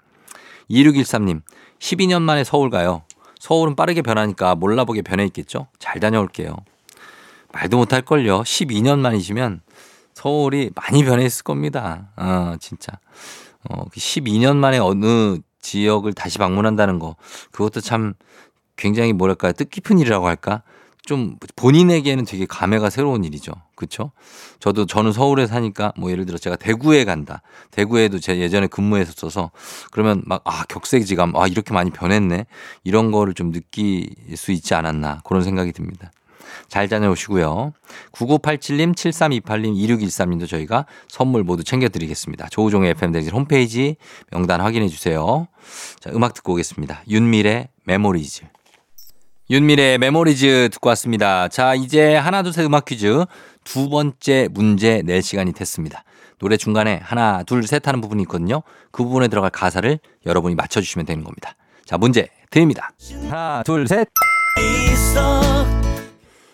2613님, 0.70 1.42
12년 1.80 2.22
만에 2.22 2.44
서울 2.44 2.70
가요. 2.70 3.04
서울은 3.44 3.76
빠르게 3.76 4.02
변하니까 4.02 4.56
몰라보게 4.56 5.02
변해 5.02 5.26
있겠죠? 5.26 5.68
잘 5.78 6.00
다녀올게요. 6.00 6.56
말도 7.52 7.76
못할걸요. 7.76 8.44
12년 8.44 9.00
만이시면 9.00 9.60
서울이 10.14 10.70
많이 10.74 11.04
변해 11.04 11.26
있을 11.26 11.44
겁니다. 11.44 12.08
어, 12.16 12.56
진짜. 12.62 12.98
어, 13.70 13.84
12년 13.90 14.54
그 14.54 14.58
만에 14.60 14.78
어느 14.78 15.40
지역을 15.60 16.14
다시 16.14 16.38
방문한다는 16.38 17.00
거. 17.00 17.18
그것도 17.52 17.82
참 17.82 18.14
굉장히 18.78 19.12
뭐랄까 19.12 19.52
뜻깊은 19.52 20.00
일이라고 20.00 20.26
할까? 20.26 20.64
좀 21.06 21.36
본인에게는 21.58 22.24
되게 22.26 22.46
감회가 22.46 22.90
새로운 22.90 23.26
일이죠. 23.26 23.52
그렇죠? 23.76 24.12
저도 24.60 24.86
저는 24.86 25.12
서울에 25.12 25.48
사니까 25.48 25.92
뭐 25.98 26.12
예를 26.12 26.26
들어 26.26 26.38
제가 26.38 26.56
대구에 26.56 27.04
간다. 27.04 27.42
대구에도 27.72 28.20
제 28.20 28.38
예전에 28.40 28.68
근무했었어서 28.68 29.52
그러면 29.92 30.24
막 30.26 30.42
아, 30.46 30.64
격세지감 30.66 31.36
아, 31.36 31.48
이렇게 31.48 31.74
많이 31.74 31.92
변했네. 31.92 32.46
이런 32.86 33.12
거를 33.12 33.34
좀 33.34 33.52
느낄 33.52 34.10
수 34.36 34.54
있지 34.54 34.74
않았나. 34.76 35.22
그런 35.26 35.44
생각이 35.44 35.74
듭니다. 35.74 36.12
잘 36.70 36.88
다녀오시고요. 36.88 37.74
9987님, 38.14 38.96
7328님, 38.96 39.76
2613님도 39.76 40.48
저희가 40.48 40.86
선물 41.10 41.44
모두 41.44 41.64
챙겨드리겠습니다. 41.64 42.48
조우종의 42.50 42.92
FM대행진 42.92 43.34
홈페이지 43.34 43.98
명단 44.32 44.62
확인해 44.62 44.88
주세요. 44.88 45.48
자, 46.00 46.12
음악 46.14 46.34
듣고 46.34 46.54
오겠습니다. 46.54 47.04
윤미래의 47.10 47.70
Memories. 47.84 48.44
윤미래의 49.50 49.98
Memories 49.98 50.70
듣고 50.72 50.90
왔습니다. 50.90 51.48
자, 51.50 51.76
이제 51.76 52.16
하나, 52.16 52.44
둘, 52.44 52.54
셋 52.54 52.66
음악 52.66 52.86
퀴즈 52.86 53.26
두 53.64 53.90
번째 53.90 54.48
문제 54.52 55.02
낼 55.04 55.22
시간이 55.22 55.54
됐습니다. 55.54 56.04
노래 56.40 56.58
중간에 56.58 57.00
하나, 57.04 57.44
둘, 57.44 57.64
셋 57.68 57.88
하는 57.88 58.00
부분이 58.02 58.24
있거든요. 58.24 58.64
그 58.92 59.04
부분에 59.04 59.28
들어갈 59.28 59.50
가사를 59.52 60.00
여러분이 60.26 60.56
맞춰주시면 60.56 61.06
되는 61.06 61.24
겁니다. 61.24 61.56
자, 61.86 61.98
문제 61.98 62.30
드립니다. 62.50 62.92
하나, 63.30 63.64
둘, 63.64 63.88
셋. 63.88 64.08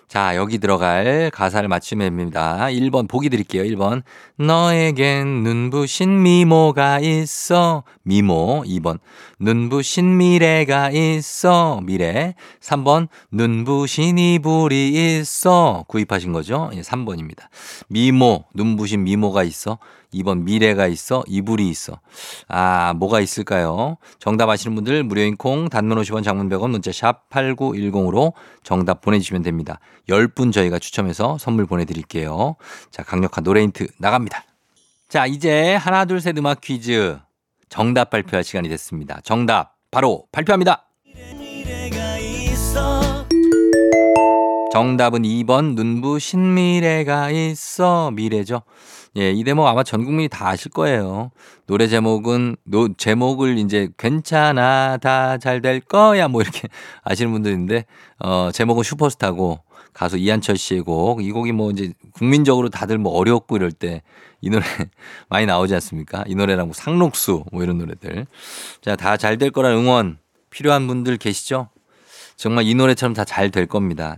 자, 0.09 0.35
여기 0.35 0.57
들어갈 0.57 1.29
가사를 1.31 1.69
맞추면 1.69 2.07
됩니다. 2.07 2.65
1번 2.71 3.07
보기 3.07 3.29
드릴게요. 3.29 3.61
1번. 3.61 4.01
너에겐 4.39 5.43
눈부신 5.43 6.23
미모가 6.23 6.99
있어. 6.99 7.83
미모. 8.01 8.63
2번. 8.65 8.97
눈부신 9.39 10.17
미래가 10.17 10.89
있어. 10.89 11.81
미래. 11.83 12.33
3번. 12.59 13.07
눈부신 13.31 14.17
이불이 14.17 15.19
있어. 15.19 15.85
구입하신 15.87 16.31
거죠? 16.33 16.71
예, 16.73 16.81
3번입니다. 16.81 17.43
미모. 17.87 18.45
눈부신 18.55 19.03
미모가 19.03 19.43
있어. 19.43 19.77
2번 20.13 20.43
미래가 20.43 20.87
있어. 20.87 21.23
이불이 21.27 21.67
있어. 21.69 21.99
아, 22.47 22.93
뭐가 22.95 23.19
있을까요? 23.19 23.97
정답 24.19 24.49
아시는 24.49 24.75
분들 24.75 25.03
무료인 25.03 25.37
콩 25.37 25.69
단문 25.69 25.97
50원 26.01 26.23
장문 26.23 26.49
100원 26.49 26.71
문자 26.71 26.91
샵 26.91 27.29
8910으로 27.29 28.33
정답 28.63 29.01
보내주시면 29.01 29.43
됩니다. 29.43 29.79
10분 30.07 30.51
저희가 30.51 30.79
추첨해서 30.79 31.37
선물 31.37 31.65
보내드릴게요. 31.65 32.55
자, 32.91 33.03
강력한 33.03 33.43
노래 33.43 33.61
힌트 33.61 33.87
나갑니다. 33.97 34.43
자, 35.07 35.25
이제 35.25 35.75
하나, 35.75 36.05
둘, 36.05 36.21
셋 36.21 36.37
음악 36.37 36.61
퀴즈 36.61 37.17
정답 37.69 38.09
발표할 38.09 38.43
시간이 38.43 38.69
됐습니다. 38.69 39.19
정답 39.23 39.75
바로 39.91 40.25
발표합니다. 40.31 40.85
정답은 44.71 45.23
2번 45.23 45.73
눈부신 45.73 46.53
미래가 46.53 47.31
있어 47.31 48.11
미래죠. 48.11 48.61
예, 49.17 49.31
이 49.31 49.43
대목 49.43 49.65
아마 49.67 49.83
전 49.83 50.05
국민이 50.05 50.29
다 50.29 50.49
아실 50.49 50.71
거예요. 50.71 51.31
노래 51.65 51.87
제목은 51.87 52.55
노 52.63 52.93
제목을 52.93 53.57
이제 53.57 53.89
괜찮아 53.97 54.97
다 54.97 55.37
잘 55.39 55.61
될 55.61 55.79
거야 55.81 56.27
뭐 56.27 56.41
이렇게 56.41 56.67
아시는 57.03 57.31
분들인데 57.31 57.85
어 58.19 58.51
제목은 58.53 58.83
슈퍼스타고 58.83 59.59
가수 59.93 60.17
이한철 60.17 60.57
씨의 60.57 60.81
곡. 60.81 61.23
이 61.23 61.31
곡이 61.31 61.51
뭐 61.51 61.71
이제 61.71 61.93
국민적으로 62.13 62.69
다들 62.69 62.97
뭐 62.97 63.13
어렵고 63.13 63.55
이럴 63.55 63.71
때 63.71 64.01
이 64.41 64.49
노래 64.49 64.63
많이 65.27 65.45
나오지 65.45 65.73
않습니까? 65.73 66.23
이 66.25 66.33
노래랑 66.33 66.67
뭐 66.67 66.73
상록수 66.73 67.43
뭐 67.51 67.61
이런 67.61 67.77
노래들. 67.77 68.25
자, 68.81 68.95
다 68.95 69.17
잘 69.17 69.37
될 69.37 69.51
거란 69.51 69.73
응원 69.73 70.17
필요한 70.49 70.87
분들 70.87 71.17
계시죠? 71.17 71.67
정말 72.37 72.63
이 72.65 72.73
노래처럼 72.73 73.13
다 73.13 73.25
잘 73.25 73.49
될 73.51 73.65
겁니다. 73.65 74.15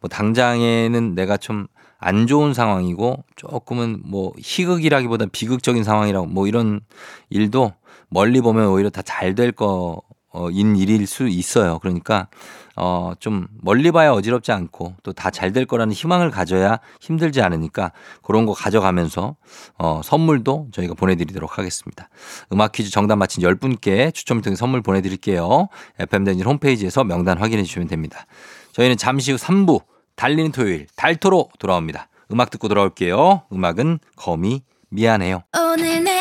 뭐 0.00 0.10
당장에는 0.10 1.14
내가 1.14 1.38
좀 1.38 1.66
안 2.04 2.26
좋은 2.26 2.52
상황이고 2.52 3.24
조금은 3.36 4.02
뭐 4.04 4.32
희극이라기보다 4.38 5.26
비극적인 5.32 5.84
상황이라고 5.84 6.26
뭐 6.26 6.46
이런 6.46 6.80
일도 7.30 7.72
멀리 8.10 8.40
보면 8.42 8.68
오히려 8.68 8.90
다 8.90 9.00
잘 9.02 9.34
될 9.34 9.52
거인 9.52 10.76
일일 10.76 11.06
수 11.06 11.26
있어요. 11.28 11.78
그러니까 11.78 12.28
어, 12.76 13.12
좀 13.20 13.46
멀리 13.62 13.90
봐야 13.90 14.10
어지럽지 14.10 14.52
않고 14.52 14.96
또 15.02 15.12
다 15.14 15.30
잘 15.30 15.52
될 15.52 15.64
거라는 15.64 15.92
희망을 15.94 16.30
가져야 16.30 16.78
힘들지 17.00 17.40
않으니까 17.40 17.92
그런 18.22 18.44
거 18.44 18.52
가져가면서 18.52 19.36
어, 19.78 20.00
선물도 20.04 20.68
저희가 20.72 20.92
보내드리도록 20.94 21.58
하겠습니다. 21.58 22.10
음악 22.52 22.72
퀴즈 22.72 22.90
정답 22.90 23.16
맞힌 23.16 23.42
10분께 23.42 24.12
추첨을 24.12 24.42
통해 24.42 24.56
선물 24.56 24.82
보내드릴게요. 24.82 25.68
FM대진 25.98 26.44
홈페이지에서 26.44 27.02
명단 27.04 27.38
확인해 27.38 27.62
주시면 27.62 27.88
됩니다. 27.88 28.26
저희는 28.72 28.96
잠시 28.98 29.32
후 29.32 29.38
3부 29.38 29.82
달리는 30.16 30.52
토요일 30.52 30.86
달토로 30.96 31.50
돌아옵니다. 31.58 32.08
음악 32.32 32.50
듣고 32.50 32.68
돌아올게요. 32.68 33.42
음악은 33.52 33.98
거미 34.16 34.62
미안해요. 34.88 35.42
오늘 35.56 36.04
내 36.04 36.20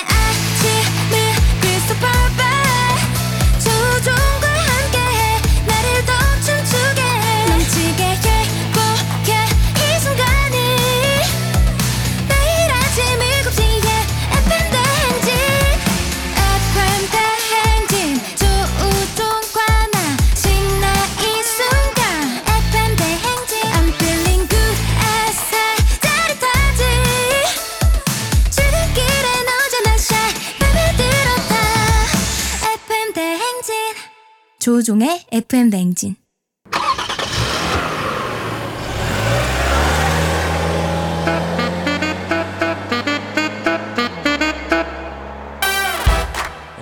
조종의 34.83 35.21
FM 35.31 35.69
냉진. 35.69 36.17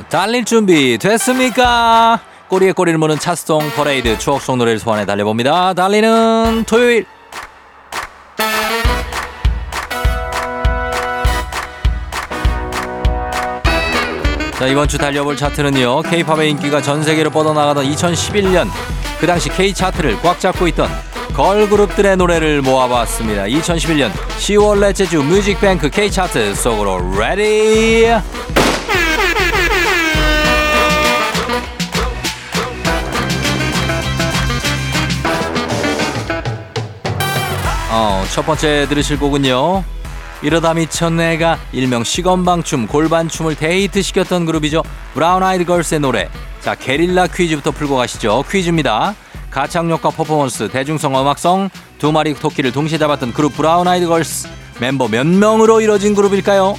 달릴 0.10 0.46
준비 0.46 0.98
됐습니까? 0.98 2.20
꼬리에 2.48 2.72
꼬리를 2.72 2.98
무는 2.98 3.20
차송 3.20 3.70
퍼레이드 3.75 4.17
추억 4.17 4.41
속 4.41 4.58
노래를 4.58 4.79
소환해 4.79 5.05
달려봅니다. 5.05 5.75
달리는 5.75 6.63
토요일. 6.65 7.05
자, 14.62 14.68
이번 14.68 14.88
주 14.88 15.00
달려볼 15.00 15.38
차트는요. 15.38 16.03
K-팝의 16.03 16.51
인기가 16.51 16.84
전 16.84 17.01
세계로 17.01 17.32
뻗어나가던 17.32 17.84
2011년 17.84 18.70
그 19.20 19.25
당시 19.25 19.50
K 19.50 19.74
차트를 19.74 20.22
꽉 20.22 20.39
잡고 20.39 20.68
있던 20.68 20.88
걸그룹들의 21.34 22.15
노래를 22.18 22.62
모아봤습니다. 22.62 23.46
2011년 23.46 24.12
10월 24.12 24.80
넷째 24.80 25.08
주 25.08 25.24
뮤직뱅크 25.24 25.89
K 25.89 26.12
차트 26.12 26.53
속으로 26.53 27.00
ready. 27.20 28.05
어, 37.90 38.24
첫 38.31 38.46
번째 38.46 38.85
들으실 38.88 39.18
곡은요. 39.18 40.00
이러다 40.42 40.74
미쳐 40.74 41.10
내가 41.10 41.60
일명 41.72 42.04
시건방춤 42.04 42.88
골반춤을 42.88 43.56
대히트 43.55 44.01
시켰던 44.01 44.46
그룹이죠. 44.46 44.82
브라운 45.14 45.44
아이드 45.44 45.66
걸스의 45.66 46.00
노래. 46.00 46.30
자 46.62 46.74
게릴라 46.74 47.27
퀴즈부터 47.27 47.72
풀고 47.72 47.96
가시죠. 47.96 48.44
퀴즈입니다. 48.50 49.16
가창력과 49.51 50.10
퍼포먼스, 50.12 50.70
대중성, 50.70 51.20
음악성 51.20 51.70
두 52.00 52.12
마리 52.12 52.34
토끼를 52.34 52.72
동시에 52.72 52.98
잡았던 52.98 53.34
그룹 53.34 53.56
브라운 53.56 53.88
아이드 53.88 54.08
걸스. 54.08 54.48
멤버 54.80 55.08
몇 55.08 55.27
명으로 55.27 55.82
이뤄진 55.82 56.16
그룹일까요? 56.16 56.75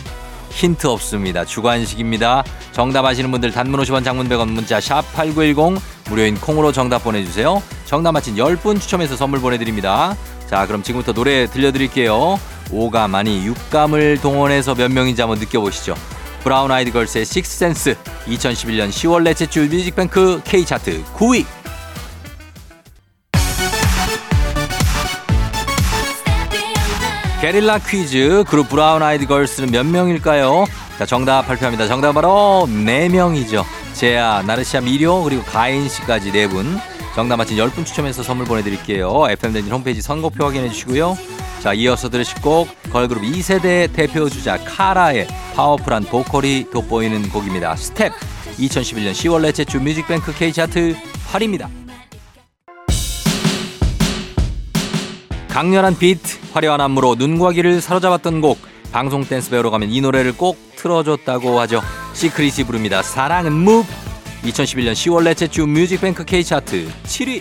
힌트 0.51 0.87
없습니다. 0.89 1.45
주관식입니다. 1.45 2.43
정답 2.73 3.05
아시는 3.05 3.31
분들 3.31 3.53
단문 3.53 3.81
50원 3.81 4.05
장문 4.05 4.29
100원 4.29 4.49
문자 4.49 4.81
샵 4.81 5.03
8910 5.15 5.81
무료인 6.11 6.35
콩으로 6.35 6.73
정답 6.73 7.05
보내주세요. 7.05 7.63
정답 7.85 8.13
맞힌 8.13 8.35
10분 8.35 8.81
추첨해서 8.81 9.17
선물 9.17 9.41
보내드립니다. 9.41 10.17
자 10.49 10.67
그럼 10.67 10.83
지금부터 10.83 11.13
노래 11.13 11.47
들려드릴게요. 11.47 12.39
오감 12.73 13.15
아니 13.15 13.45
육감을 13.45 14.19
동원해서 14.23 14.75
몇 14.75 14.91
명인지 14.91 15.21
한번 15.21 15.39
느껴보시죠. 15.39 15.95
브라운 16.43 16.73
아이드 16.73 16.91
걸스의 16.91 17.25
Sixth 17.25 17.60
Sense 17.60 17.95
2011년 18.27 18.89
10월 18.89 19.23
넷째 19.23 19.47
주 19.47 19.61
뮤직뱅크 19.61 20.41
K차트 20.45 21.05
9위 21.15 21.45
게릴라 27.41 27.79
퀴즈 27.79 28.45
그룹 28.49 28.69
브라운 28.69 29.03
아이드 29.03 29.27
걸스는 29.27 29.71
몇 29.71 29.85
명일까요? 29.85 30.65
자 30.99 31.07
정답 31.07 31.43
발표합니다. 31.43 31.89
정답 31.89 32.13
바로 32.13 32.67
4명이죠. 32.69 33.65
제아, 33.95 34.43
나르샤 34.47 34.81
미료 34.81 35.23
그리고 35.25 35.43
가인 35.43 35.89
씨까지 35.89 36.31
4분 36.33 36.81
정답 37.15 37.37
맞힌 37.37 37.59
10분 37.59 37.85
추첨해서 37.85 38.23
선물 38.23 38.47
보내드릴게요. 38.47 39.27
FM댕진 39.29 39.73
홈페이지 39.73 40.01
선곡표 40.01 40.45
확인해 40.45 40.69
주시고요. 40.71 41.17
자, 41.63 41.73
이어서 41.75 42.09
들으실 42.09 42.43
곡 42.43 42.67
걸그룹 42.91 43.23
2세대 43.23 43.93
대표 43.93 44.29
주자 44.29 44.59
카라의 44.65 45.29
파워풀한 45.55 46.03
보컬이 46.07 46.67
돋보이는 46.73 47.29
곡입니다. 47.29 47.77
스텝 47.77 48.13
2011년 48.59 49.13
10월 49.13 49.43
넷째 49.43 49.65
주 49.65 49.79
뮤직뱅크 49.81 50.35
K차트 50.35 50.97
8위입니다. 51.31 51.69
강렬한 55.51 55.97
비트, 55.97 56.41
화려한 56.53 56.81
안무로 56.81 57.15
눈과 57.15 57.53
귀를 57.53 57.81
사로잡았던 57.81 58.41
곡 58.41 58.59
방송 58.91 59.25
댄스 59.25 59.51
배우러 59.51 59.71
가면 59.71 59.91
이 59.91 60.01
노래를 60.01 60.37
꼭 60.37 60.59
틀어줬다고 60.75 61.61
하죠. 61.61 61.81
시크릿이 62.15 62.65
부릅니다. 62.65 63.05
사랑은 63.05 63.53
무 63.53 63.85
2011년 64.43 64.95
10월 64.95 65.23
넷째 65.23 65.47
주 65.47 65.69
뮤직뱅크 65.69 66.25
K차트 66.25 66.91
7위 67.05 67.41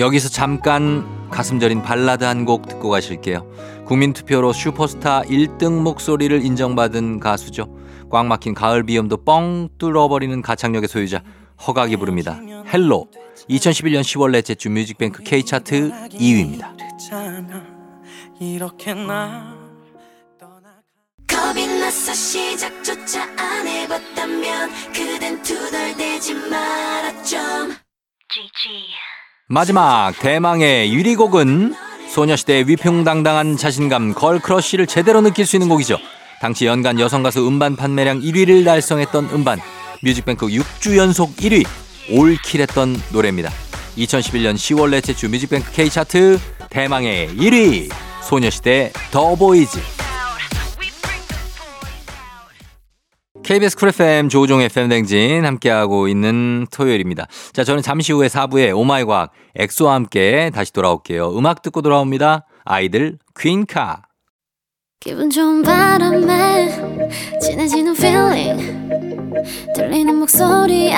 여기서 0.00 0.30
잠깐 0.30 1.28
가슴 1.30 1.60
저린 1.60 1.82
발라드 1.82 2.24
한 2.24 2.46
곡 2.46 2.66
듣고 2.66 2.88
가실게요. 2.88 3.46
국민투표로 3.84 4.54
슈퍼스타 4.54 5.22
1등 5.24 5.82
목소리를 5.82 6.42
인정받은 6.42 7.20
가수죠. 7.20 7.68
꽉 8.08 8.26
막힌 8.26 8.54
가을 8.54 8.82
비염도 8.82 9.24
뻥 9.24 9.68
뚫어버리는 9.76 10.40
가창력의 10.40 10.88
소유자 10.88 11.22
허각이 11.66 11.96
부릅니다. 11.96 12.40
Hello 12.72 13.08
2011년 13.50 14.00
10월 14.00 14.30
넷째 14.32 14.54
주 14.54 14.70
뮤직뱅크 14.70 15.22
K차트 15.22 15.90
2위입니다. 16.08 16.74
겁이 21.28 21.66
나서 21.78 22.14
시작조차 22.14 23.24
안 23.36 23.66
해봤다면 23.66 24.70
그댄 24.94 25.42
투덜대지 25.42 26.34
말아 26.34 27.22
좀 27.22 27.74
마지막 29.52 30.12
대망의 30.20 30.88
1위 30.92 31.16
곡은 31.16 31.74
소녀시대의 32.08 32.68
위풍당당한 32.68 33.56
자신감 33.56 34.14
걸크러쉬를 34.14 34.86
제대로 34.86 35.22
느낄 35.22 35.44
수 35.44 35.56
있는 35.56 35.68
곡이죠. 35.68 35.98
당시 36.40 36.66
연간 36.66 37.00
여성 37.00 37.24
가수 37.24 37.44
음반 37.44 37.74
판매량 37.74 38.20
1위를 38.20 38.64
달성했던 38.64 39.30
음반 39.32 39.58
뮤직뱅크 40.04 40.46
6주 40.46 40.96
연속 40.96 41.34
1위 41.34 41.66
올킬했던 42.12 43.02
노래입니다. 43.12 43.50
2011년 43.98 44.54
10월 44.54 44.90
넷째 44.90 45.14
주 45.14 45.28
뮤직뱅크 45.28 45.72
K 45.72 45.90
차트 45.90 46.38
대망의 46.70 47.30
1위 47.30 47.90
소녀시대 48.22 48.92
The 49.10 49.34
Boys 49.34 49.80
KBS 53.50 53.76
쿨 53.76 53.88
FM 53.88 54.28
조우종 54.28 54.60
FM 54.60 54.90
댕진 54.90 55.44
함께하고 55.44 56.06
있는 56.06 56.68
토요일입니다. 56.70 57.26
자, 57.52 57.64
저는 57.64 57.82
잠시 57.82 58.12
후에 58.12 58.28
4부에 58.28 58.72
오마이 58.78 59.02
과학 59.02 59.32
엑소와 59.56 59.94
함께 59.94 60.52
다시 60.54 60.72
돌아올게요. 60.72 61.36
음악 61.36 61.60
듣고 61.60 61.82
돌아옵니다. 61.82 62.46
아이들 62.64 63.18
퀸카. 63.36 64.02
기분 65.00 65.30
좋은 65.30 65.64
바람에 65.64 66.68
진해지는 67.42 67.96
feeling 67.96 68.88
들리는 69.74 70.14
목소리에 70.14 70.94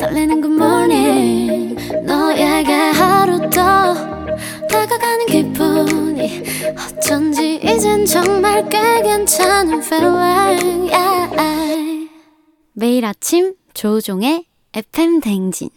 설레는 0.00 0.42
good 0.42 0.60
morning 0.60 1.76
너에게 2.04 2.72
하루 2.72 3.48
더 3.48 4.17
다가가는 4.68 5.26
기분이 5.26 6.42
어쩐지 6.76 7.60
이젠 7.62 8.04
정말 8.06 8.68
꽤 8.68 9.02
괜찮은 9.02 9.82
feeling 9.82 10.92
yeah. 10.92 12.08
매일 12.74 13.04
아침 13.04 13.54
조우종의 13.74 14.44
FM 14.74 15.20
댕진. 15.20 15.70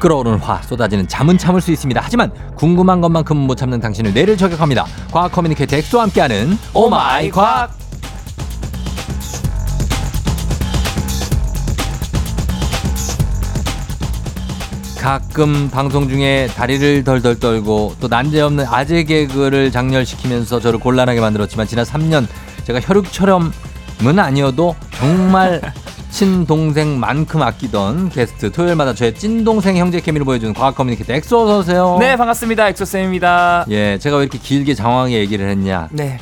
끓어오르는 0.00 0.38
화 0.38 0.60
쏟아지는 0.60 1.08
잠은 1.08 1.38
참을 1.38 1.62
수 1.62 1.72
있습니다. 1.72 1.98
하지만 2.04 2.30
궁금한 2.56 3.00
것만큼은 3.00 3.42
못 3.42 3.54
참는 3.54 3.80
당신을 3.80 4.12
뇌를 4.12 4.36
저격합니다. 4.36 4.84
과학 5.10 5.32
커뮤니케이터 5.32 5.76
엑소와 5.76 6.04
함께하는 6.04 6.58
오마이 6.74 7.30
과학. 7.30 7.83
가끔 15.04 15.68
방송 15.68 16.08
중에 16.08 16.48
다리를 16.56 17.04
덜덜 17.04 17.38
떨고 17.38 17.94
또 18.00 18.08
난데없는 18.08 18.64
아재 18.66 19.04
개그를 19.04 19.70
작렬시키면서 19.70 20.60
저를 20.60 20.78
곤란하게 20.78 21.20
만들었지만 21.20 21.66
지난 21.66 21.84
3년 21.84 22.26
제가 22.64 22.80
혈육처럼은 22.80 23.50
아니어도 24.18 24.74
정말 24.92 25.60
친동생만큼 26.08 27.42
아끼던 27.42 28.08
게스트 28.08 28.50
토요일마다 28.50 28.94
저의 28.94 29.14
찐동생 29.14 29.76
형제 29.76 30.00
케미를 30.00 30.24
보여주는 30.24 30.54
과학 30.54 30.74
커뮤니케이터 30.74 31.12
엑소 31.12 31.42
어서 31.42 31.58
오세요. 31.58 31.98
네, 32.00 32.16
반갑습니다. 32.16 32.70
엑소 32.70 32.86
쌤입니다. 32.86 33.66
예, 33.68 33.98
제가 33.98 34.16
왜 34.16 34.22
이렇게 34.22 34.38
길게 34.38 34.72
장황하게 34.72 35.18
얘기를 35.18 35.50
했냐? 35.50 35.88
네. 35.90 36.18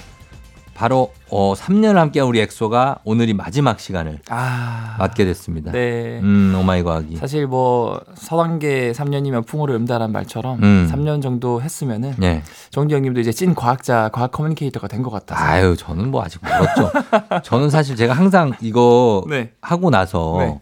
바로 0.82 1.12
어 1.30 1.54
3년을 1.54 1.94
함께한 1.94 2.28
우리 2.28 2.40
엑소가 2.40 2.98
오늘이 3.04 3.34
마지막 3.34 3.78
시간을 3.78 4.18
아. 4.28 4.96
맞게 4.98 5.24
됐습니다. 5.26 5.70
네. 5.70 6.18
음, 6.20 6.56
오마이 6.58 6.82
과학이. 6.82 7.18
사실 7.18 7.46
뭐 7.46 8.00
서당개 8.16 8.90
3년이면 8.90 9.46
풍월을 9.46 9.76
읊는단 9.76 10.10
말처럼 10.10 10.60
음. 10.60 10.88
3년 10.90 11.22
정도 11.22 11.62
했으면은 11.62 12.14
예. 12.24 12.42
쫑디 12.70 12.96
형님도 12.96 13.20
이제 13.20 13.30
찐 13.30 13.54
과학자, 13.54 14.08
과학 14.12 14.32
커뮤니케이터가 14.32 14.88
된 14.88 15.04
것 15.04 15.10
같아서. 15.10 15.40
아유, 15.40 15.76
저는 15.78 16.10
뭐 16.10 16.24
아직 16.24 16.40
멀었죠. 16.42 16.90
저는 17.44 17.70
사실 17.70 17.94
제가 17.94 18.12
항상 18.14 18.50
이거 18.60 19.22
네. 19.28 19.52
하고 19.60 19.88
나서 19.90 20.34
네. 20.40 20.58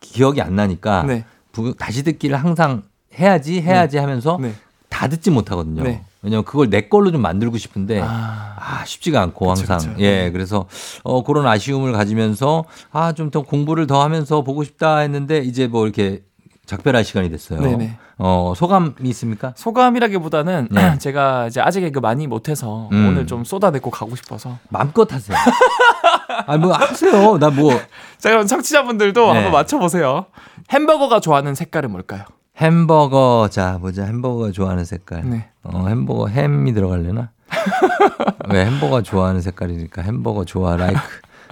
기억이 0.00 0.40
안 0.40 0.56
나니까 0.56 1.02
네. 1.02 1.26
부- 1.52 1.74
다시 1.74 2.04
듣기를 2.04 2.38
항상 2.42 2.84
해야지 3.18 3.60
해야지 3.60 3.98
하면서 3.98 4.38
네. 4.40 4.54
다 4.88 5.08
듣지 5.08 5.30
못하거든요. 5.30 5.82
네. 6.28 6.34
왜냐면 6.34 6.44
그걸 6.44 6.70
내 6.70 6.82
걸로 6.88 7.10
좀 7.10 7.22
만들고 7.22 7.56
싶은데 7.58 8.00
아. 8.02 8.54
아, 8.60 8.84
쉽지가 8.84 9.20
않고 9.22 9.48
그쵸, 9.54 9.64
항상. 9.72 9.94
그쵸. 9.94 10.02
예, 10.02 10.24
네. 10.24 10.30
그래서 10.30 10.66
어 11.04 11.22
그런 11.24 11.46
아쉬움을 11.46 11.92
가지면서 11.92 12.64
아, 12.92 13.12
좀 13.12 13.30
더 13.30 13.42
공부를 13.42 13.86
더 13.86 14.02
하면서 14.02 14.42
보고 14.42 14.64
싶다 14.64 14.98
했는데 14.98 15.38
이제 15.38 15.66
뭐 15.66 15.84
이렇게 15.84 16.22
작별할 16.66 17.04
시간이 17.04 17.30
됐어요. 17.30 17.60
네네. 17.60 17.96
어, 18.18 18.52
소감이 18.56 18.92
있습니까? 19.04 19.52
소감이라기보다는 19.56 20.68
네. 20.70 20.96
제가 20.98 21.46
이제 21.46 21.60
아직 21.60 21.80
개그 21.80 21.98
많이 22.00 22.26
못해서 22.26 22.88
음. 22.92 23.08
오늘 23.08 23.26
좀 23.26 23.44
쏟아내고 23.44 23.90
가고 23.90 24.16
싶어서. 24.16 24.58
마음껏 24.68 25.10
하세요. 25.12 25.36
아, 26.46 26.56
뭐 26.58 26.72
하세요. 26.74 27.38
나 27.38 27.50
뭐 27.50 27.72
자, 28.18 28.30
그럼 28.30 28.46
청취자분들도 28.46 29.20
네. 29.26 29.32
한번 29.34 29.52
맞춰보세요. 29.52 30.26
햄버거가 30.72 31.20
좋아하는 31.20 31.54
색깔은 31.54 31.90
뭘까요? 31.90 32.24
햄버거 32.56 33.48
자, 33.50 33.78
보자. 33.78 34.04
햄버거가 34.04 34.50
좋아하는 34.52 34.84
색깔. 34.84 35.22
네. 35.24 35.48
어, 35.72 35.86
햄버거 35.88 36.28
햄이 36.28 36.72
들어갈려나? 36.72 37.30
왜 38.50 38.64
햄버거 38.66 39.02
좋아하는 39.02 39.40
색깔이니까 39.40 40.02
햄버거 40.02 40.44
좋아 40.44 40.76
라이크 40.76 41.00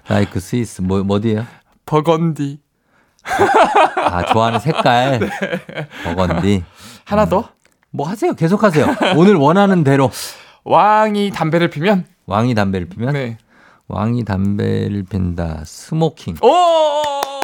라이크 0.09 0.41
스위스 0.41 0.83
뭐 0.83 1.05
어디예요? 1.09 1.45
버건디. 1.85 2.61
아, 3.97 4.25
좋아하는 4.27 4.61
색깔. 4.61 5.19
네. 5.21 5.31
버건디. 6.05 6.65
하나 7.05 7.27
더? 7.27 7.49
뭐 7.91 8.09
하세요. 8.09 8.35
계속 8.35 8.63
하세요. 8.63 8.87
오늘 9.17 9.35
원하는 9.37 9.85
대로. 9.85 10.11
왕이 10.65 11.31
담배를 11.31 11.71
피면? 11.71 12.05
왕이 12.27 12.55
담배를 12.55 12.89
피면 12.89 13.13
네. 13.15 13.39
왕이 13.89 14.25
담배를 14.25 15.05
핀다. 15.05 15.63
smoking. 15.65 16.37
오! 16.43 17.36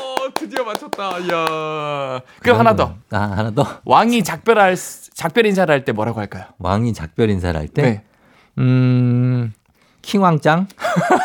드디어 0.43 0.65
맞췄다. 0.65 1.19
이야. 1.21 2.21
그럼 2.41 2.59
하나 2.59 2.75
더. 2.75 2.97
아, 3.11 3.19
하나 3.19 3.51
더. 3.53 3.65
왕이 3.85 4.25
작별할 4.25 4.77
작별 5.15 5.47
인사를 5.47 5.73
할 5.73 5.85
때 5.85 5.93
뭐라고 5.93 6.19
할까요? 6.21 6.45
왕이 6.59 6.93
작별 6.95 7.31
인사를 7.31 7.59
할 7.59 7.69
때. 7.69 7.83
네. 7.83 8.05
음. 8.59 9.53
킹왕짱? 10.03 10.67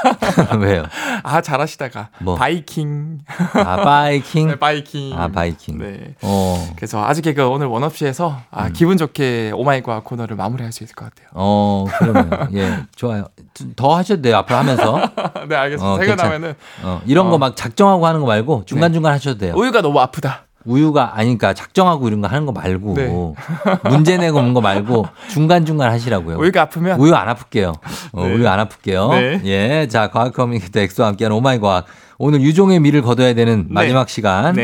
왜요? 0.61 0.83
아 1.23 1.41
잘하시다가 1.41 2.09
뭐? 2.19 2.35
바이킹. 2.35 3.19
아, 3.53 3.75
바이킹. 3.77 4.47
네, 4.49 4.55
바이킹. 4.55 5.19
아, 5.19 5.27
바이킹. 5.27 5.77
네. 5.79 6.15
어. 6.21 6.73
그래서 6.75 7.03
아직 7.03 7.23
개그 7.23 7.45
오늘 7.47 7.67
원 7.67 7.83
없이 7.83 8.05
해서 8.05 8.39
아, 8.51 8.69
기분 8.69 8.97
좋게 8.97 9.51
오마이과 9.53 10.01
코너를 10.03 10.35
마무리할 10.37 10.71
수 10.71 10.83
있을 10.83 10.95
것 10.95 11.05
같아요. 11.05 11.27
어, 11.33 11.85
그러면 11.99 12.49
예, 12.55 12.85
좋아요. 12.95 13.27
더 13.75 13.95
하셔도 13.95 14.21
돼요. 14.21 14.37
앞으로 14.37 14.57
하면서. 14.57 15.01
네 15.49 15.55
알겠습니다. 15.55 15.93
어, 15.93 15.97
퇴근하면은 15.99 16.53
어, 16.83 17.01
이런 17.05 17.27
어. 17.27 17.29
거막 17.31 17.55
작정하고 17.55 18.05
하는 18.05 18.21
거 18.21 18.27
말고 18.27 18.63
중간 18.65 18.93
중간 18.93 19.13
하셔도 19.13 19.39
돼요. 19.39 19.53
우유가 19.57 19.81
너무 19.81 19.99
아프다. 19.99 20.46
우유가 20.67 21.17
아니니까 21.17 21.53
작정하고 21.53 22.07
이런 22.07 22.21
거 22.21 22.27
하는 22.27 22.45
거 22.45 22.51
말고 22.51 22.93
네. 22.95 23.07
문제 23.89 24.17
내고 24.17 24.39
오는 24.39 24.53
거 24.53 24.61
말고 24.61 25.07
중간 25.29 25.65
중간 25.65 25.89
하시라고요. 25.91 26.37
우유가 26.37 26.63
아프면 26.63 26.99
우유 26.99 27.15
안 27.15 27.29
아플게요. 27.29 27.73
어, 28.11 28.25
네. 28.25 28.33
우유 28.33 28.47
안 28.47 28.59
아플게요. 28.59 29.09
네. 29.11 29.41
예. 29.45 29.87
자, 29.87 30.09
과학 30.09 30.33
커뮤니케이터 30.33 30.81
엑소와 30.81 31.09
함께하는 31.09 31.35
오마이 31.37 31.59
과학. 31.59 31.85
오늘 32.17 32.41
유종의 32.41 32.79
미를 32.81 33.01
거둬야 33.01 33.33
되는 33.33 33.67
마지막 33.69 34.09
시간. 34.09 34.55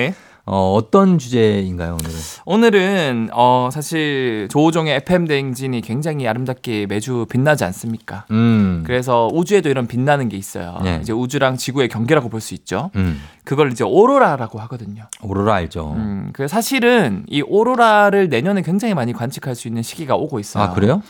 네. 0.46 0.52
어, 0.52 0.74
어떤 0.74 1.18
주제인가요, 1.18 1.94
오늘은? 1.94 2.12
오늘은 2.46 3.30
어 3.32 3.70
사실 3.72 4.50
조우종의 4.52 4.96
FM 4.98 5.26
대행진이 5.26 5.80
굉장히 5.82 6.28
아름답게 6.28 6.86
매주 6.88 7.26
빛나지 7.30 7.64
않습니까? 7.64 8.26
음. 8.32 8.84
그래서 8.86 9.30
우주에도 9.32 9.70
이런 9.70 9.88
빛나는 9.88 10.28
게 10.28 10.36
있어요. 10.36 10.80
네. 10.84 11.00
이제 11.02 11.14
우주랑 11.14 11.56
지구의 11.56 11.88
경계라고 11.88 12.28
볼 12.30 12.42
수 12.42 12.54
있죠. 12.56 12.92
음. 12.98 13.22
그걸 13.46 13.72
이제 13.72 13.86
오로라라고 13.86 14.60
하거든요. 14.62 15.06
오로라 15.22 15.54
알죠. 15.56 15.94
음, 15.96 16.32
그 16.34 16.50
사실은 16.50 17.24
이 17.30 17.42
오로라를 17.42 18.28
내년에 18.28 18.64
굉장히 18.64 18.94
많이 18.94 19.14
관측할 19.14 19.56
수 19.56 19.70
있는 19.70 19.82
시기가 19.82 20.16
오고 20.18 20.40
있어요. 20.42 20.66
아, 20.66 20.74
그래요? 20.74 21.02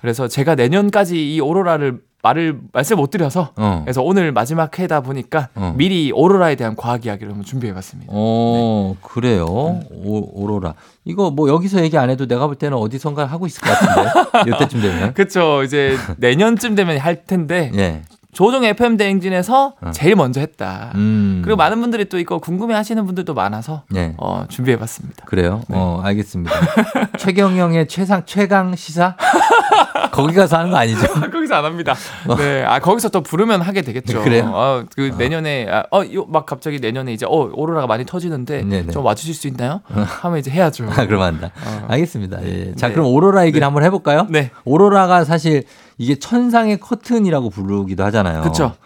그래서 0.00 0.28
제가 0.28 0.54
내년까지 0.54 1.34
이 1.34 1.40
오로라를 1.40 2.00
말을 2.22 2.58
말씀 2.72 2.96
못 2.96 3.10
드려서 3.10 3.52
어. 3.56 3.82
그래서 3.84 4.02
오늘 4.02 4.32
마지막 4.32 4.76
회다 4.76 5.02
보니까 5.02 5.48
어. 5.54 5.74
미리 5.76 6.10
오로라에 6.12 6.56
대한 6.56 6.74
과학 6.74 7.06
이야기를 7.06 7.30
한번 7.30 7.44
준비해봤습니다. 7.44 8.12
어, 8.12 8.94
네. 8.94 9.08
그래요. 9.08 9.46
오, 9.46 10.42
오로라. 10.42 10.74
이거 11.04 11.30
뭐 11.30 11.48
여기서 11.48 11.80
얘기 11.82 11.96
안 11.96 12.10
해도 12.10 12.26
내가 12.26 12.46
볼 12.46 12.56
때는 12.56 12.76
어디선가 12.76 13.24
하고 13.26 13.46
있을 13.46 13.60
것 13.62 13.70
같은데. 13.70 14.50
이때쯤 14.50 14.80
되면. 14.80 15.14
그렇죠. 15.14 15.62
이제 15.62 15.96
내년쯤 16.16 16.74
되면 16.74 16.98
할 16.98 17.24
텐데 17.24 17.70
예. 17.76 18.02
조종 18.38 18.62
FM 18.62 18.96
대행진에서 18.96 19.74
어. 19.80 19.90
제일 19.90 20.14
먼저 20.14 20.38
했다. 20.38 20.92
음. 20.94 21.40
그리고 21.42 21.56
많은 21.56 21.80
분들이 21.80 22.08
또 22.08 22.20
이거 22.20 22.38
궁금해 22.38 22.72
하시는 22.72 23.04
분들도 23.04 23.34
많아서 23.34 23.82
예. 23.96 24.14
어, 24.16 24.44
준비해 24.48 24.78
봤습니다. 24.78 25.24
그래요? 25.24 25.62
네. 25.66 25.76
어, 25.76 26.00
알겠습니다. 26.04 26.54
최경영의 27.18 27.88
최상, 27.88 28.22
최강 28.26 28.76
시사? 28.76 29.16
거기 30.12 30.34
가서 30.36 30.56
하는 30.56 30.70
거 30.70 30.76
아니죠? 30.76 31.08
거기서 31.32 31.56
안 31.56 31.64
합니다. 31.64 31.96
네, 32.38 32.64
아 32.64 32.78
거기서 32.78 33.08
또 33.08 33.22
부르면 33.24 33.60
하게 33.60 33.82
되겠죠. 33.82 34.20
어. 34.20 34.22
그래요? 34.22 34.52
어, 34.54 34.84
그 34.94 35.12
내년에 35.18 35.66
아, 35.68 35.82
어, 35.90 36.02
요, 36.14 36.24
막 36.28 36.46
갑자기 36.46 36.78
내년에 36.78 37.12
이제 37.12 37.26
어 37.26 37.50
오로라가 37.52 37.88
많이 37.88 38.04
터지는데 38.06 38.62
네네. 38.62 38.92
좀 38.92 39.04
와주실 39.04 39.34
수 39.34 39.48
있나요? 39.48 39.80
하면 39.88 40.38
이제 40.38 40.52
해야죠. 40.52 40.88
아, 40.90 41.06
그럼 41.06 41.22
한다. 41.22 41.50
어. 41.66 41.86
알겠습니다. 41.88 42.44
예. 42.44 42.74
자, 42.76 42.86
네. 42.86 42.94
그럼 42.94 43.08
오로라 43.08 43.46
얘기를 43.46 43.66
한번 43.66 43.82
해볼까요? 43.82 44.26
네, 44.30 44.52
오로라가 44.64 45.24
사실 45.24 45.64
이게 46.00 46.14
천상의 46.14 46.78
커튼이라고 46.78 47.50
부르기도 47.50 48.04
하잖아요. 48.04 48.42
그쵸. 48.42 48.76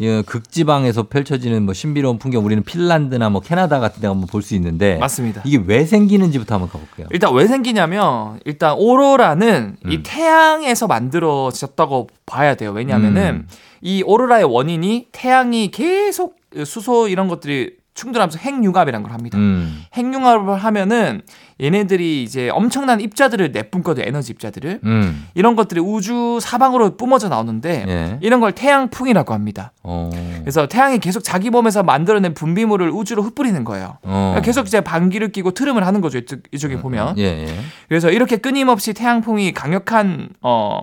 예, 0.00 0.22
극지방에서 0.22 1.04
펼쳐지는 1.04 1.64
뭐 1.64 1.74
신비로운 1.74 2.18
풍경, 2.18 2.44
우리는 2.44 2.62
핀란드나 2.62 3.28
뭐 3.30 3.40
캐나다 3.42 3.78
같은 3.78 4.00
데 4.00 4.06
한번 4.08 4.26
볼 4.26 4.42
수 4.42 4.54
있는데 4.54 4.96
맞습니다. 4.96 5.42
이게 5.44 5.62
왜 5.64 5.84
생기는지부터 5.84 6.54
한번 6.54 6.70
가볼게요. 6.70 7.06
일단 7.10 7.32
왜 7.34 7.46
생기냐면 7.46 8.40
일단 8.46 8.74
오로라는 8.78 9.76
이 9.86 9.96
음. 9.96 10.02
태양에서 10.04 10.86
만들어졌다고 10.86 12.08
봐야 12.26 12.54
돼요. 12.54 12.72
왜냐하면은 12.72 13.46
음. 13.46 13.48
이 13.82 14.02
오로라의 14.04 14.44
원인이 14.44 15.08
태양이 15.12 15.70
계속 15.70 16.36
수소 16.64 17.08
이런 17.08 17.28
것들이 17.28 17.76
충돌하면서 17.94 18.38
핵융합이라는 18.38 19.02
걸 19.02 19.12
합니다. 19.12 19.36
음. 19.38 19.84
핵융합을 19.94 20.56
하면은 20.56 21.20
얘네들이 21.62 22.22
이제 22.24 22.48
엄청난 22.50 23.00
입자들을 23.00 23.52
내뿜거든 23.52 24.04
에너지 24.06 24.32
입자들을 24.32 24.80
음. 24.84 25.28
이런 25.34 25.54
것들이 25.54 25.80
우주 25.80 26.38
사방으로 26.40 26.96
뿜어져 26.96 27.28
나오는데 27.28 27.84
예. 27.86 28.18
이런 28.20 28.40
걸 28.40 28.52
태양풍이라고 28.52 29.32
합니다. 29.32 29.72
어. 29.82 30.10
그래서 30.40 30.66
태양이 30.66 30.98
계속 30.98 31.22
자기 31.22 31.50
몸에서 31.50 31.82
만들어낸 31.82 32.34
분비물을 32.34 32.90
우주로 32.90 33.22
흩뿌리는 33.22 33.62
거예요. 33.64 33.98
어. 34.02 34.40
계속 34.44 34.66
이제 34.66 34.80
방귀를 34.80 35.30
끼고 35.30 35.52
트름을 35.52 35.86
하는 35.86 36.00
거죠. 36.00 36.18
이쪽, 36.18 36.40
이쪽에 36.52 36.80
보면. 36.80 37.16
예, 37.18 37.22
예. 37.22 37.46
그래서 37.88 38.10
이렇게 38.10 38.36
끊임없이 38.38 38.92
태양풍이 38.92 39.52
강력한 39.52 40.30
어 40.40 40.80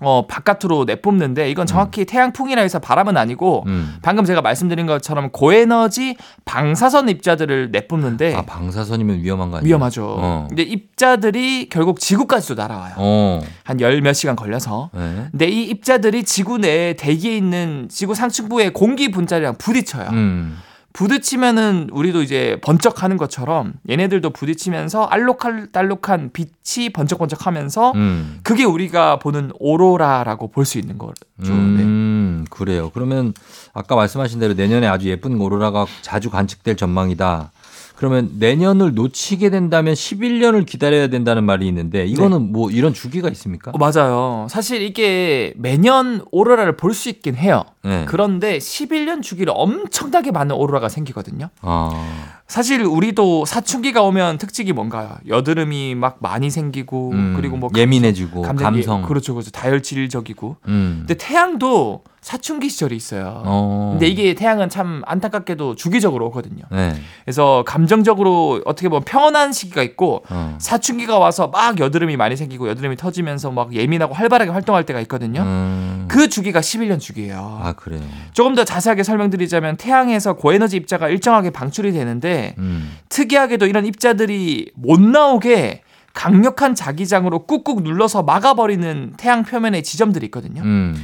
어, 0.00 0.26
바깥으로 0.26 0.84
내뿜는데 0.84 1.50
이건 1.50 1.66
정확히 1.66 2.04
태양풍이라 2.04 2.60
해서 2.60 2.78
바람은 2.78 3.16
아니고 3.16 3.64
음. 3.66 3.96
방금 4.02 4.24
제가 4.26 4.42
말씀드린 4.42 4.86
것처럼 4.86 5.30
고에너지 5.30 6.16
방사선 6.44 7.08
입자들을 7.08 7.70
내뿜는데 7.70 8.34
아 8.34 8.42
방사선이면 8.42 9.22
위험한 9.22 9.50
거 9.50 9.56
아니에요? 9.56 9.64
네. 9.64 9.68
위험하죠. 9.68 10.04
어. 10.18 10.46
근데 10.48 10.62
입자들이 10.64 11.68
결국 11.70 11.98
지구까지도 11.98 12.54
날아와요. 12.54 12.94
어. 12.98 13.40
한열 13.64 14.02
몇 14.02 14.12
시간 14.12 14.36
걸려서. 14.36 14.90
네. 14.92 15.28
근데 15.30 15.48
이 15.48 15.62
입자들이 15.64 16.24
지구 16.24 16.58
내에 16.58 16.92
대기에 16.94 17.34
있는 17.36 17.88
지구 17.90 18.14
상층부의 18.14 18.74
공기 18.74 19.10
분자리랑 19.10 19.56
부딪혀요. 19.56 20.10
음. 20.12 20.58
부딪히면은 20.96 21.90
우리도 21.92 22.22
이제 22.22 22.58
번쩍하는 22.62 23.18
것처럼 23.18 23.74
얘네들도 23.88 24.30
부딪히면서 24.30 25.04
알록달록한 25.04 26.30
빛이 26.32 26.88
번쩍번쩍하면서 26.88 27.92
음. 27.92 28.38
그게 28.42 28.64
우리가 28.64 29.18
보는 29.18 29.52
오로라라고 29.58 30.48
볼 30.48 30.66
수 30.66 30.78
있는 30.78 30.96
거죠. 30.98 31.14
네. 31.36 31.48
음, 31.48 32.44
그래요. 32.50 32.90
그러면 32.92 33.34
아까 33.72 33.94
말씀하신 33.94 34.40
대로 34.40 34.54
내년에 34.54 34.86
아주 34.88 35.08
예쁜 35.08 35.38
오로라가 35.40 35.86
자주 36.00 36.28
관측될 36.30 36.76
전망이다. 36.76 37.52
그러면 37.96 38.30
내년을 38.38 38.94
놓치게 38.94 39.50
된다면 39.50 39.94
11년을 39.94 40.66
기다려야 40.66 41.08
된다는 41.08 41.44
말이 41.44 41.66
있는데 41.68 42.04
이거는 42.06 42.52
뭐 42.52 42.70
이런 42.70 42.92
주기가 42.92 43.28
있습니까? 43.30 43.72
어, 43.74 43.78
맞아요. 43.78 44.46
사실 44.50 44.82
이게 44.82 45.54
매년 45.56 46.22
오로라를 46.30 46.76
볼 46.76 46.92
수 46.92 47.08
있긴 47.08 47.34
해요. 47.36 47.64
네. 47.82 48.04
그런데 48.08 48.58
11년 48.58 49.22
주기로 49.22 49.52
엄청나게 49.52 50.30
많은 50.30 50.54
오로라가 50.56 50.88
생기거든요. 50.88 51.48
아, 51.60 52.35
사실 52.48 52.82
우리도 52.82 53.44
사춘기가 53.44 54.02
오면 54.02 54.38
특징이 54.38 54.70
뭔가요? 54.72 55.16
여드름이 55.26 55.96
막 55.96 56.18
많이 56.20 56.48
생기고 56.48 57.10
음, 57.10 57.32
그리고 57.36 57.56
뭐 57.56 57.70
예민해지고 57.76 58.42
감정- 58.42 58.64
감성. 58.72 59.02
예, 59.02 59.06
그렇죠, 59.06 59.34
그렇죠. 59.34 59.50
다혈질적이고. 59.50 60.56
음. 60.68 60.96
근데 61.00 61.14
태양도 61.14 62.04
사춘기 62.20 62.68
시절이 62.68 62.96
있어요. 62.96 63.42
어. 63.44 63.90
근데 63.92 64.08
이게 64.08 64.34
태양은 64.34 64.68
참 64.68 65.02
안타깝게도 65.06 65.74
주기적으로 65.76 66.26
오거든요. 66.26 66.64
네. 66.72 66.94
그래서 67.24 67.62
감정적으로 67.66 68.62
어떻게 68.64 68.88
보면 68.88 69.04
평온한 69.04 69.52
시기가 69.52 69.82
있고 69.82 70.24
어. 70.28 70.56
사춘기가 70.60 71.18
와서 71.18 71.48
막 71.48 71.78
여드름이 71.78 72.16
많이 72.16 72.36
생기고 72.36 72.68
여드름이 72.68 72.96
터지면서 72.96 73.50
막 73.52 73.74
예민하고 73.74 74.14
활발하게 74.14 74.50
활동할 74.50 74.84
때가 74.86 75.00
있거든요. 75.02 75.42
음. 75.42 75.95
그 76.08 76.28
주기가 76.28 76.60
11년 76.60 77.00
주기예요. 77.00 77.60
아, 77.62 77.72
그래요. 77.72 78.02
조금 78.32 78.54
더 78.54 78.64
자세하게 78.64 79.02
설명드리자면 79.02 79.76
태양에서 79.76 80.34
고에너지 80.34 80.76
입자가 80.76 81.08
일정하게 81.08 81.50
방출이 81.50 81.92
되는데 81.92 82.54
음. 82.58 82.96
특이하게도 83.08 83.66
이런 83.66 83.86
입자들이 83.86 84.72
못 84.74 85.00
나오게 85.00 85.82
강력한 86.12 86.74
자기장으로 86.74 87.46
꾹꾹 87.46 87.82
눌러서 87.82 88.22
막아버리는 88.22 89.14
태양 89.18 89.44
표면의 89.44 89.82
지점들이 89.82 90.26
있거든요. 90.26 90.62
음. 90.62 90.96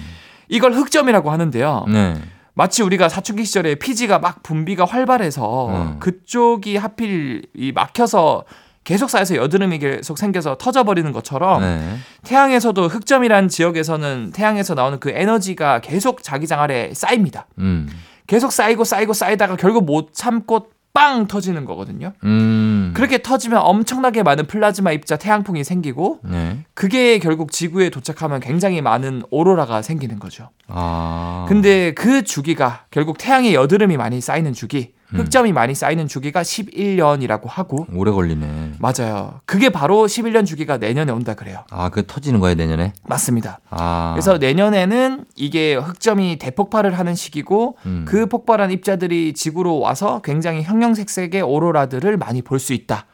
이걸 0.49 0.73
흑점이라고 0.73 1.31
하는데요. 1.31 1.85
네. 1.88 2.15
마치 2.55 2.83
우리가 2.83 3.09
사춘기 3.09 3.45
시절에 3.45 3.77
피지가 3.77 4.19
막 4.19 4.43
분비가 4.43 4.85
활발해서 4.85 5.69
음. 5.69 5.99
그쪽이 6.01 6.77
하필 6.77 7.43
이 7.55 7.73
막혀서 7.73 8.45
계속 8.85 9.11
쌓여서 9.11 9.37
여드름이 9.37 9.79
계속 9.79 10.18
생겨서 10.18 10.57
터져버리는 10.59 11.11
것처럼 11.12 11.61
네. 11.61 11.97
태양에서도 12.25 12.88
흑점이란 12.88 13.49
지역에서는 13.49 14.33
태양에서 14.35 14.75
나오는 14.75 14.99
그 14.99 15.11
에너지가 15.11 15.81
계속 15.81 16.23
자기장 16.23 16.61
아래 16.61 16.92
쌓입니다. 16.95 17.47
음. 17.59 17.88
계속 18.27 18.53
쌓이고 18.53 18.85
쌓이고 18.85 19.12
쌓이다가 19.12 19.57
결국 19.57 19.85
못 19.85 20.14
참고 20.14 20.71
빵 20.95 21.27
터지는 21.27 21.64
거거든요. 21.64 22.12
음. 22.25 22.92
그렇게 22.95 23.23
터지면 23.23 23.61
엄청나게 23.62 24.23
많은 24.23 24.47
플라즈마 24.47 24.92
입자 24.92 25.16
태양풍이 25.16 25.64
생기고 25.64 26.21
네. 26.23 26.59
그게 26.75 27.18
결국 27.18 27.51
지구에 27.51 27.88
도착하면 27.88 28.40
굉장히 28.40 28.83
많은 28.83 29.23
오로라가 29.31 29.81
생기는 29.81 30.18
거죠. 30.18 30.51
아. 30.68 31.47
근데 31.49 31.95
그 31.95 32.23
주기가 32.23 32.85
결국 32.90 33.16
태양의 33.18 33.55
여드름이 33.55 33.97
많이 33.97 34.21
쌓이는 34.21 34.53
주기, 34.53 34.92
음. 34.97 35.02
흑점이 35.14 35.53
많이 35.53 35.75
쌓이는 35.75 36.09
주기가 36.09 36.42
11년이라고 36.42 37.46
하고 37.48 37.87
오래 37.94 38.11
걸리네. 38.11 38.72
맞아요. 38.79 39.40
그게 39.44 39.68
바로 39.68 40.07
11년 40.07 40.46
주기가 40.46 40.79
내년에 40.79 41.12
온다 41.12 41.35
그래요. 41.35 41.64
아, 41.70 41.88
그 41.90 42.07
터지는 42.07 42.40
거예요, 42.40 42.55
내년에? 42.55 42.92
맞습니다. 43.05 43.61
아. 43.70 44.12
그래서 44.14 44.38
내년에는 44.38 45.25
이게 45.37 45.75
흑점이 45.75 46.38
대폭발을 46.38 46.98
하는 46.98 47.14
시기고 47.14 47.77
음. 47.87 48.05
그 48.09 48.27
폭발한 48.27 48.70
입자들이 48.70 49.35
지구로 49.35 49.79
와서 49.81 50.20
굉장히 50.22 50.62
형형색색의 50.62 51.42
오로라들을 51.42 52.16
많이 52.16 52.40
볼 52.42 52.62
수 52.62 52.72
있다 52.75 53.07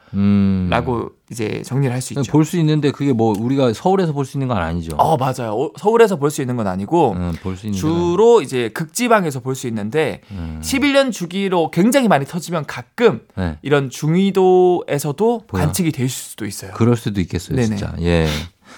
라고 0.70 0.94
음. 0.96 1.08
이제 1.30 1.62
정리를 1.64 1.92
할 1.94 2.00
수 2.00 2.14
있죠. 2.14 2.30
볼 2.32 2.44
수 2.44 2.56
있는데 2.58 2.90
그게 2.90 3.12
뭐 3.12 3.34
우리가 3.38 3.72
서울에서 3.74 4.12
볼 4.12 4.24
수 4.24 4.36
있는 4.38 4.48
건 4.48 4.56
아니죠. 4.58 4.96
어 4.96 5.16
맞아요. 5.16 5.54
오- 5.54 5.72
서울에서 5.78 6.16
볼 6.16 6.30
수 6.30 6.40
있는 6.40 6.56
건 6.56 6.66
아니고 6.66 7.12
음, 7.12 7.32
볼수 7.42 7.66
있는 7.66 7.78
주로 7.78 8.40
이제 8.42 8.68
극지방에서 8.70 9.40
볼 9.40 9.54
수 9.54 9.66
있는데 9.68 10.20
음. 10.30 10.60
11년 10.62 11.12
주기로 11.12 11.70
굉장히 11.70 12.08
많이 12.08 12.24
터지면 12.24 12.64
가끔 12.66 13.20
네. 13.36 13.58
이런 13.62 13.90
중위도에서도 13.90 15.42
뭐야? 15.50 15.64
관측이 15.64 15.92
될 15.92 16.08
수도 16.08 16.46
있어요. 16.46 16.72
그럴 16.74 16.96
수도 16.96 17.20
있겠어요, 17.20 17.56
네네. 17.56 17.66
진짜. 17.76 17.94
예. 18.00 18.26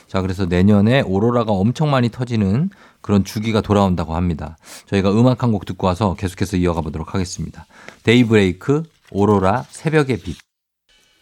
자, 0.08 0.20
그래서 0.22 0.46
내년에 0.46 1.02
오로라가 1.02 1.52
엄청 1.52 1.90
많이 1.90 2.08
터지는 2.10 2.70
그런 3.00 3.24
주기가 3.24 3.60
돌아온다고 3.60 4.14
합니다. 4.14 4.56
저희가 4.86 5.10
음악 5.12 5.42
한 5.42 5.50
곡 5.52 5.64
듣고 5.66 5.86
와서 5.86 6.14
계속해서 6.18 6.56
이어가 6.58 6.80
보도록 6.80 7.14
하겠습니다. 7.14 7.66
데이브레이크, 8.04 8.82
오로라, 9.10 9.64
새벽의 9.70 10.18
빛. 10.18 10.36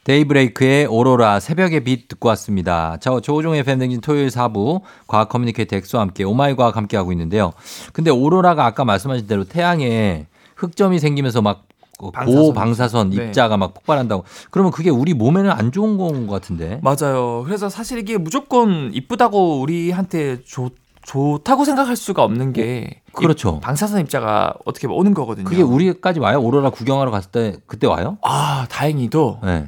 데이브레이크의 0.09 0.87
오로라, 0.87 1.39
새벽의 1.39 1.85
빛 1.85 2.09
듣고 2.09 2.31
왔습니다. 2.31 2.97
자 2.99 3.21
조우종의 3.21 3.63
FM댕진 3.63 4.01
토요일 4.01 4.29
4부 4.29 4.81
과학 5.07 5.29
커뮤니케이터 5.29 5.77
엑소와 5.77 6.01
함께 6.01 6.25
오마이 6.25 6.57
과학 6.57 6.79
함께 6.79 6.97
하고 6.97 7.13
있는데요. 7.13 7.53
근데 7.93 8.11
오로라가 8.11 8.65
아까 8.65 8.87
말씀하신 8.87 9.27
대로 9.27 9.45
태양에 9.45 10.25
흑점이 10.57 10.99
생기면서 10.99 11.43
막 11.43 11.65
방사선. 12.15 12.43
고방사선 12.43 13.11
네. 13.11 13.27
입자가 13.27 13.59
막 13.59 13.75
폭발한다고. 13.75 14.25
그러면 14.51 14.73
그게 14.73 14.89
우리 14.89 15.13
몸에는 15.13 15.51
안 15.51 15.73
좋은 15.73 15.99
건 15.99 16.27
것 16.27 16.33
같은데. 16.41 16.81
맞아요. 16.83 17.43
그래서 17.45 17.69
사실 17.69 17.99
이게 17.99 18.17
무조건 18.17 18.91
이쁘다고 18.95 19.61
우리한테 19.61 20.43
좋 20.45 20.71
좋다고 21.03 21.65
생각할 21.65 21.97
수가 21.97 22.23
없는 22.23 22.53
게 22.53 23.01
그렇죠. 23.13 23.57
이 23.59 23.61
방사선 23.65 24.01
입자가 24.01 24.53
어떻게 24.67 24.87
오는 24.87 25.15
거거든요. 25.15 25.45
그게 25.45 25.63
우리까지 25.63 26.21
와요? 26.21 26.39
오로라 26.41 26.71
구경하러 26.71 27.11
갔을 27.11 27.31
때 27.31 27.57
그때 27.67 27.87
와요? 27.87 28.19
아 28.23 28.67
다행히도 28.71 29.41
네. 29.43 29.67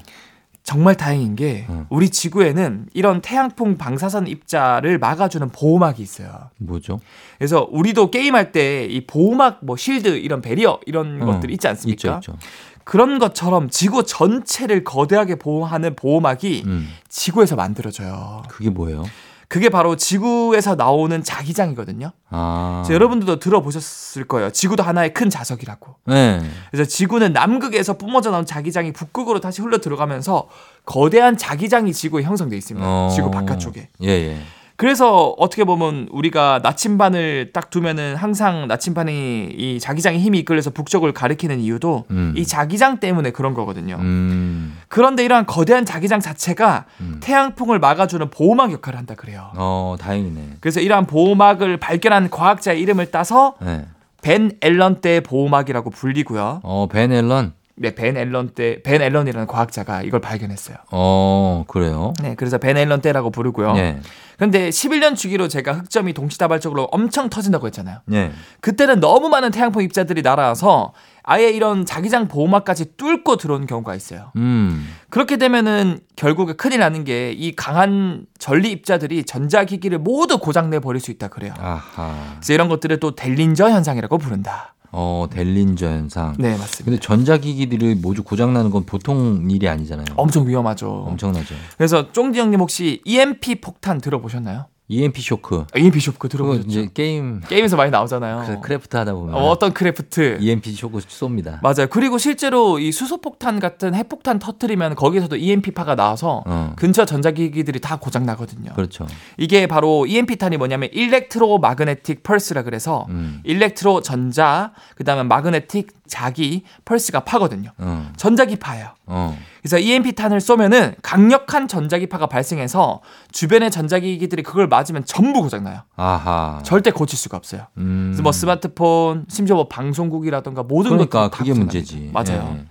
정말 0.62 0.94
다행인 0.96 1.36
게 1.36 1.66
음. 1.70 1.86
우리 1.88 2.10
지구에는 2.10 2.86
이런 2.92 3.22
태양풍 3.22 3.76
방사선 3.78 4.26
입자를 4.28 4.98
막아주는 4.98 5.48
보호막이 5.50 6.02
있어요. 6.02 6.50
뭐죠? 6.58 7.00
그래서 7.38 7.66
우리도 7.70 8.10
게임할 8.10 8.52
때 8.52 8.86
이 8.90 9.06
보호막 9.06 9.60
뭐 9.62 9.76
실드 9.76 10.08
이런 10.18 10.40
배리어 10.42 10.80
이런 10.86 11.22
어, 11.22 11.26
것들 11.26 11.50
있지 11.50 11.66
않습니까? 11.68 12.16
있죠, 12.16 12.32
있죠. 12.32 12.38
그런 12.84 13.18
것처럼 13.18 13.70
지구 13.70 14.04
전체를 14.04 14.84
거대하게 14.84 15.36
보호하는 15.36 15.94
보호막이 15.96 16.64
음. 16.66 16.88
지구에서 17.08 17.56
만들어져요. 17.56 18.42
그게 18.48 18.70
뭐예요? 18.70 19.04
그게 19.50 19.68
바로 19.68 19.96
지구에서 19.96 20.76
나오는 20.76 21.24
자기장이거든요. 21.24 22.12
아. 22.30 22.84
여러분들도 22.88 23.40
들어보셨을 23.40 24.28
거예요. 24.28 24.50
지구도 24.50 24.84
하나의 24.84 25.12
큰 25.12 25.28
자석이라고. 25.28 25.96
네. 26.06 26.40
그래서 26.70 26.88
지구는 26.88 27.32
남극에서 27.32 27.98
뿜어져 27.98 28.30
나온 28.30 28.46
자기장이 28.46 28.92
북극으로 28.92 29.40
다시 29.40 29.60
흘러 29.60 29.78
들어가면서 29.78 30.48
거대한 30.86 31.36
자기장이 31.36 31.92
지구에 31.92 32.22
형성돼 32.22 32.56
있습니다. 32.56 32.86
어. 32.86 33.10
지구 33.12 33.32
바깥쪽에. 33.32 33.88
예, 34.04 34.08
예. 34.08 34.40
그래서 34.80 35.34
어떻게 35.36 35.64
보면 35.64 36.08
우리가 36.10 36.60
나침반을 36.62 37.50
딱 37.52 37.68
두면은 37.68 38.16
항상 38.16 38.66
나침반이 38.66 39.50
이 39.52 39.78
자기장의 39.78 40.20
힘이 40.20 40.38
이끌려서 40.38 40.70
북쪽을 40.70 41.12
가리키는 41.12 41.60
이유도 41.60 42.06
음. 42.10 42.32
이 42.34 42.46
자기장 42.46 42.98
때문에 42.98 43.30
그런 43.30 43.52
거거든요. 43.52 43.96
음. 43.96 44.78
그런데 44.88 45.22
이러한 45.22 45.44
거대한 45.44 45.84
자기장 45.84 46.20
자체가 46.20 46.86
음. 47.02 47.20
태양풍을 47.20 47.78
막아주는 47.78 48.30
보호막 48.30 48.72
역할을 48.72 48.98
한다 48.98 49.14
그래요. 49.16 49.50
어, 49.56 49.96
다행이네. 50.00 50.56
그래서 50.60 50.80
이러한 50.80 51.04
보호막을 51.04 51.76
발견한 51.76 52.30
과학자의 52.30 52.80
이름을 52.80 53.10
따서 53.10 53.56
네. 53.60 53.84
벤 54.22 54.52
앨런 54.62 55.02
때 55.02 55.20
보호막이라고 55.20 55.90
불리고요. 55.90 56.60
어, 56.62 56.88
벤 56.90 57.12
앨런. 57.12 57.52
네, 57.82 57.94
벤 57.94 58.18
앨런 58.18 58.50
때, 58.50 58.82
벤 58.82 59.00
앨런이라는 59.00 59.46
과학자가 59.46 60.02
이걸 60.02 60.20
발견했어요. 60.20 60.76
어, 60.90 61.64
그래요. 61.66 62.12
네, 62.22 62.34
그래서 62.34 62.58
벤 62.58 62.76
앨런 62.76 63.00
때라고 63.00 63.30
부르고요. 63.30 63.72
네. 63.72 63.98
근데 64.38 64.68
11년 64.68 65.16
주기로 65.16 65.48
제가 65.48 65.72
흑점이 65.72 66.12
동시다발적으로 66.12 66.84
엄청 66.92 67.30
터진다고 67.30 67.66
했잖아요. 67.68 67.98
네. 68.04 68.32
그때는 68.60 69.00
너무 69.00 69.30
많은 69.30 69.50
태양풍 69.50 69.82
입자들이 69.82 70.20
날아와서 70.20 70.92
아예 71.22 71.50
이런 71.50 71.86
자기장 71.86 72.28
보호막까지 72.28 72.96
뚫고 72.98 73.36
들어오는 73.36 73.66
경우가 73.66 73.94
있어요. 73.94 74.32
음. 74.36 74.86
그렇게 75.08 75.36
되면은 75.38 76.00
결국에 76.16 76.54
큰일 76.54 76.80
나는 76.80 77.04
게 77.04 77.34
이 77.34 77.54
강한 77.56 78.26
전리 78.38 78.70
입자들이 78.72 79.24
전자기기를 79.24 79.98
모두 79.98 80.38
고장내 80.38 80.80
버릴 80.80 81.00
수 81.00 81.10
있다 81.10 81.28
그래요. 81.28 81.54
아하. 81.58 82.14
그래서 82.36 82.52
이런 82.52 82.68
것들을 82.68 82.98
또 83.00 83.14
델린저 83.14 83.70
현상이라고 83.70 84.18
부른다. 84.18 84.74
어, 84.92 85.26
델린저 85.30 85.86
현상. 85.86 86.34
네, 86.38 86.50
맞습니다. 86.56 86.84
근데 86.84 86.98
전자기기들이 87.00 87.94
모두 87.96 88.22
고장나는 88.22 88.70
건 88.70 88.84
보통 88.84 89.48
일이 89.50 89.68
아니잖아요. 89.68 90.06
엄청 90.16 90.46
위험하죠. 90.48 90.88
엄청나죠. 91.08 91.54
그래서 91.76 92.10
쫑디 92.12 92.38
형님 92.38 92.60
혹시 92.60 93.00
EMP 93.04 93.60
폭탄 93.60 94.00
들어보셨나요? 94.00 94.66
EMP 94.90 95.22
쇼크. 95.22 95.64
EMP 95.76 96.00
쇼크 96.00 96.28
들어보셨죠? 96.28 96.68
이제 96.68 96.88
게임 96.92 97.40
게임에서 97.48 97.76
많이 97.76 97.92
나오잖아요. 97.92 98.44
그 98.44 98.60
크래프트 98.60 98.96
하다 98.96 99.14
보면 99.14 99.36
어, 99.36 99.48
어떤 99.48 99.72
크래프트. 99.72 100.38
EMP 100.40 100.72
쇼크 100.72 100.98
쏩니다. 100.98 101.60
맞아요. 101.62 101.86
그리고 101.88 102.18
실제로 102.18 102.80
이 102.80 102.90
수소폭탄 102.90 103.60
같은 103.60 103.94
핵폭탄 103.94 104.40
터트리면 104.40 104.96
거기서도 104.96 105.36
EMP파가 105.36 105.94
나와서 105.94 106.42
어. 106.44 106.72
근처 106.76 107.04
전자기기들이 107.04 107.78
다 107.78 107.96
고장 108.00 108.26
나거든요. 108.26 108.72
그렇죠. 108.74 109.06
이게 109.38 109.68
바로 109.68 110.06
EMP탄이 110.06 110.56
뭐냐면 110.56 110.88
electromagnetic 110.92 112.24
pulse라 112.24 112.64
그래서 112.64 113.06
음. 113.10 113.40
electro 113.44 114.02
전자 114.02 114.72
그다음에 114.96 115.22
magnetic 115.22 115.99
자기 116.10 116.64
pulse가 116.84 117.20
파거든요. 117.20 117.70
어. 117.78 118.12
전자기파예요. 118.16 118.88
어. 119.06 119.38
그래서 119.62 119.78
EMP탄을 119.78 120.40
쏘면은 120.40 120.94
강력한 121.02 121.68
전자기파가 121.68 122.26
발생해서 122.26 123.00
주변의 123.32 123.70
전자기기들이 123.70 124.42
그걸 124.42 124.66
맞으면 124.66 125.04
전부 125.06 125.40
고장나요. 125.42 125.82
아하. 125.96 126.60
절대 126.64 126.90
고칠 126.90 127.18
수가 127.18 127.36
없어요. 127.36 127.66
음. 127.78 128.08
그래서 128.10 128.22
뭐 128.22 128.32
스마트폰, 128.32 129.24
심지어 129.28 129.54
뭐 129.56 129.68
방송국이라든가 129.68 130.62
모든 130.64 130.90
그러니까 130.90 131.30
것들이 131.30 131.30
다 131.30 131.38
그게. 131.38 131.58
문제지. 131.58 132.10
맞아요. 132.12 132.56
예. 132.58 132.64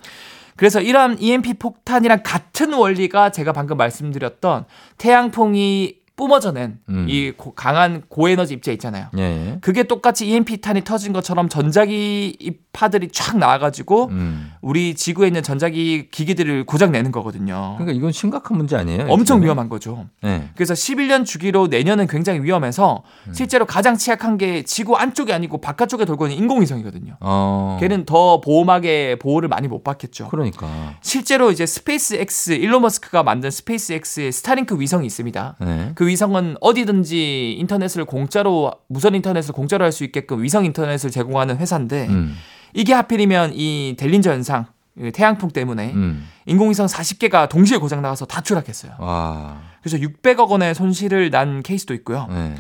그래서 0.56 0.82
이러한 0.82 1.21
EMP 1.21 1.54
폭탄이랑 1.54 2.19
같은 2.23 2.73
원리가 2.73 3.32
제가 3.32 3.54
방금 3.54 3.78
말씀드렸던 3.78 4.65
태양풍이 4.97 5.95
뿜어져낸 6.20 6.80
음. 6.90 7.06
이 7.08 7.32
고- 7.32 7.54
강한 7.54 8.04
고에너지 8.10 8.54
입자 8.54 8.74
있잖아요. 8.74 9.08
예. 9.18 9.58
그게 9.62 9.84
똑같이 9.84 10.28
EMP 10.28 10.58
탄이 10.58 10.84
터진 10.84 11.14
것처럼 11.14 11.48
전자기 11.48 12.60
파들이 12.74 13.08
쫙 13.14 13.38
나와가지고 13.38 14.08
음. 14.12 14.52
우리 14.62 14.96
지구에 14.96 15.28
있는 15.28 15.42
전자기 15.44 16.10
기기들을 16.12 16.66
고장 16.66 16.92
내는 16.92 17.14
거거든요. 17.14 17.76
그러니까 17.78 17.98
이건 17.98 18.12
심각한 18.12 18.58
문제 18.58 18.76
아니에요? 18.76 19.06
엄청 19.10 19.38
보면? 19.38 19.46
위험한 19.46 19.70
거죠. 19.70 20.08
예. 20.26 20.50
그래서 20.56 20.74
11년 20.74 21.26
주기로 21.26 21.68
내년은 21.68 22.08
굉장히 22.08 22.42
위험해서 22.42 23.04
음. 23.28 23.34
실제로 23.34 23.66
가장 23.66 23.96
취약한 23.98 24.38
게 24.38 24.64
지구 24.64 24.98
안쪽이 24.98 25.32
아니고 25.32 25.62
바깥쪽에 25.62 26.04
돌고 26.04 26.28
있는 26.28 26.38
인공위성이거든요. 26.44 27.16
어. 27.22 27.78
걔는 27.80 28.06
더 28.06 28.42
보호막의 28.42 29.20
보호를 29.20 29.48
많이 29.48 29.70
못 29.70 29.86
받겠죠. 29.86 30.28
그러니까. 30.28 30.96
실제로 31.02 31.50
이제 31.52 31.66
스페이스 31.66 32.16
X 32.16 32.52
일론 32.52 32.82
머스크가 32.82 33.24
만든 33.24 33.50
스페이스 33.52 33.94
X의 33.94 34.32
스타링크 34.34 34.78
위성이 34.80 35.06
있습니다. 35.08 35.56
예. 35.66 35.92
그 35.96 36.09
위성은 36.10 36.58
어디든지 36.62 37.54
인터넷을 37.60 38.06
공짜로 38.06 38.72
무선 38.89 39.15
인터넷을 39.15 39.54
공짜로 39.54 39.86
할 39.86 39.91
수 39.91 40.04
있게끔 40.04 40.43
위성 40.43 40.65
인터넷을 40.65 41.10
제공하는 41.10 41.58
회사인데 41.58 42.08
음. 42.10 42.36
이게 42.74 42.93
하필이면 42.93 43.52
이 43.56 43.95
델린저 43.98 44.32
현상 44.32 44.65
이 45.00 45.12
태양풍 45.12 45.50
때문에 45.52 45.93
음. 45.93 46.28
인공위성 46.45 46.88
40개가 46.88 47.48
동시에 47.50 47.78
고장 47.78 48.02
나가서 48.02 48.26
다 48.26 48.41
추락했어요. 48.41 48.93
와. 49.00 49.62
그래서 49.82 49.98
600억 49.98 50.50
원의 50.50 50.76
손실을 50.76 51.30
난 51.30 51.63
케이스도 51.63 51.93
있고요. 51.95 52.28
예. 52.32 52.56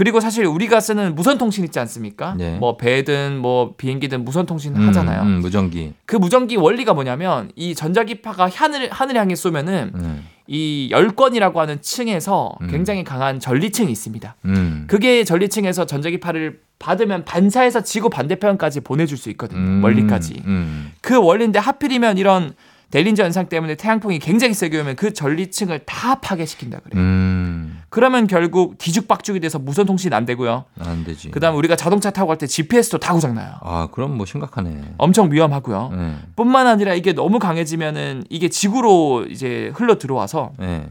그리고 0.00 0.18
사실 0.18 0.46
우리가 0.46 0.80
쓰는 0.80 1.14
무선 1.14 1.36
통신 1.36 1.62
있지 1.62 1.78
않습니까? 1.78 2.34
네. 2.38 2.56
뭐 2.56 2.78
배든 2.78 3.36
뭐 3.36 3.74
비행기든 3.76 4.24
무선 4.24 4.46
통신 4.46 4.74
음, 4.74 4.88
하잖아요. 4.88 5.20
음, 5.24 5.40
무전기. 5.40 5.92
그 6.06 6.16
무전기 6.16 6.56
원리가 6.56 6.94
뭐냐면 6.94 7.52
이 7.54 7.74
전자기파가 7.74 8.48
하늘 8.48 8.88
하늘 8.90 9.16
향해 9.16 9.34
쏘면은 9.34 9.92
음. 9.94 10.26
이 10.46 10.88
열권이라고 10.90 11.60
하는 11.60 11.82
층에서 11.82 12.56
음. 12.62 12.68
굉장히 12.68 13.04
강한 13.04 13.40
전리층이 13.40 13.92
있습니다. 13.92 14.36
음. 14.46 14.84
그게 14.88 15.22
전리층에서 15.22 15.84
전자기파를 15.84 16.60
받으면 16.78 17.26
반사해서 17.26 17.82
지구 17.82 18.08
반대편까지 18.08 18.80
보내줄 18.80 19.18
수 19.18 19.28
있거든요. 19.32 19.60
음. 19.60 19.82
멀리까지. 19.82 20.42
음. 20.46 20.92
그 21.02 21.22
원리인데 21.22 21.58
하필이면 21.58 22.16
이런 22.16 22.54
델린저 22.90 23.22
현상 23.24 23.48
때문에 23.48 23.76
태양풍이 23.76 24.18
굉장히 24.18 24.52
세게 24.54 24.80
오면 24.80 24.96
그 24.96 25.12
전리층을 25.12 25.80
다 25.86 26.16
파괴시킨다 26.16 26.80
그래요. 26.80 27.00
음. 27.02 27.80
그러면 27.88 28.26
결국 28.26 28.78
뒤죽박죽이 28.78 29.40
돼서 29.40 29.58
무선 29.58 29.86
통신 29.86 30.12
안 30.12 30.24
되고요. 30.26 30.64
안 30.78 31.04
되지. 31.04 31.30
그다음 31.30 31.54
에 31.54 31.58
우리가 31.58 31.76
자동차 31.76 32.10
타고 32.10 32.28
갈 32.28 32.38
때 32.38 32.46
GPS도 32.46 32.98
다 32.98 33.12
고장 33.12 33.34
나요. 33.34 33.54
아, 33.62 33.88
그럼 33.92 34.16
뭐 34.16 34.24
심각하네. 34.26 34.94
엄청 34.98 35.30
위험하고요. 35.30 35.90
예. 35.92 36.14
뿐만 36.36 36.66
아니라 36.66 36.94
이게 36.94 37.12
너무 37.12 37.38
강해지면은 37.38 38.24
이게 38.30 38.48
지구로 38.48 39.26
이제 39.28 39.70
흘러 39.74 39.98
들어와서 39.98 40.52
예. 40.62 40.88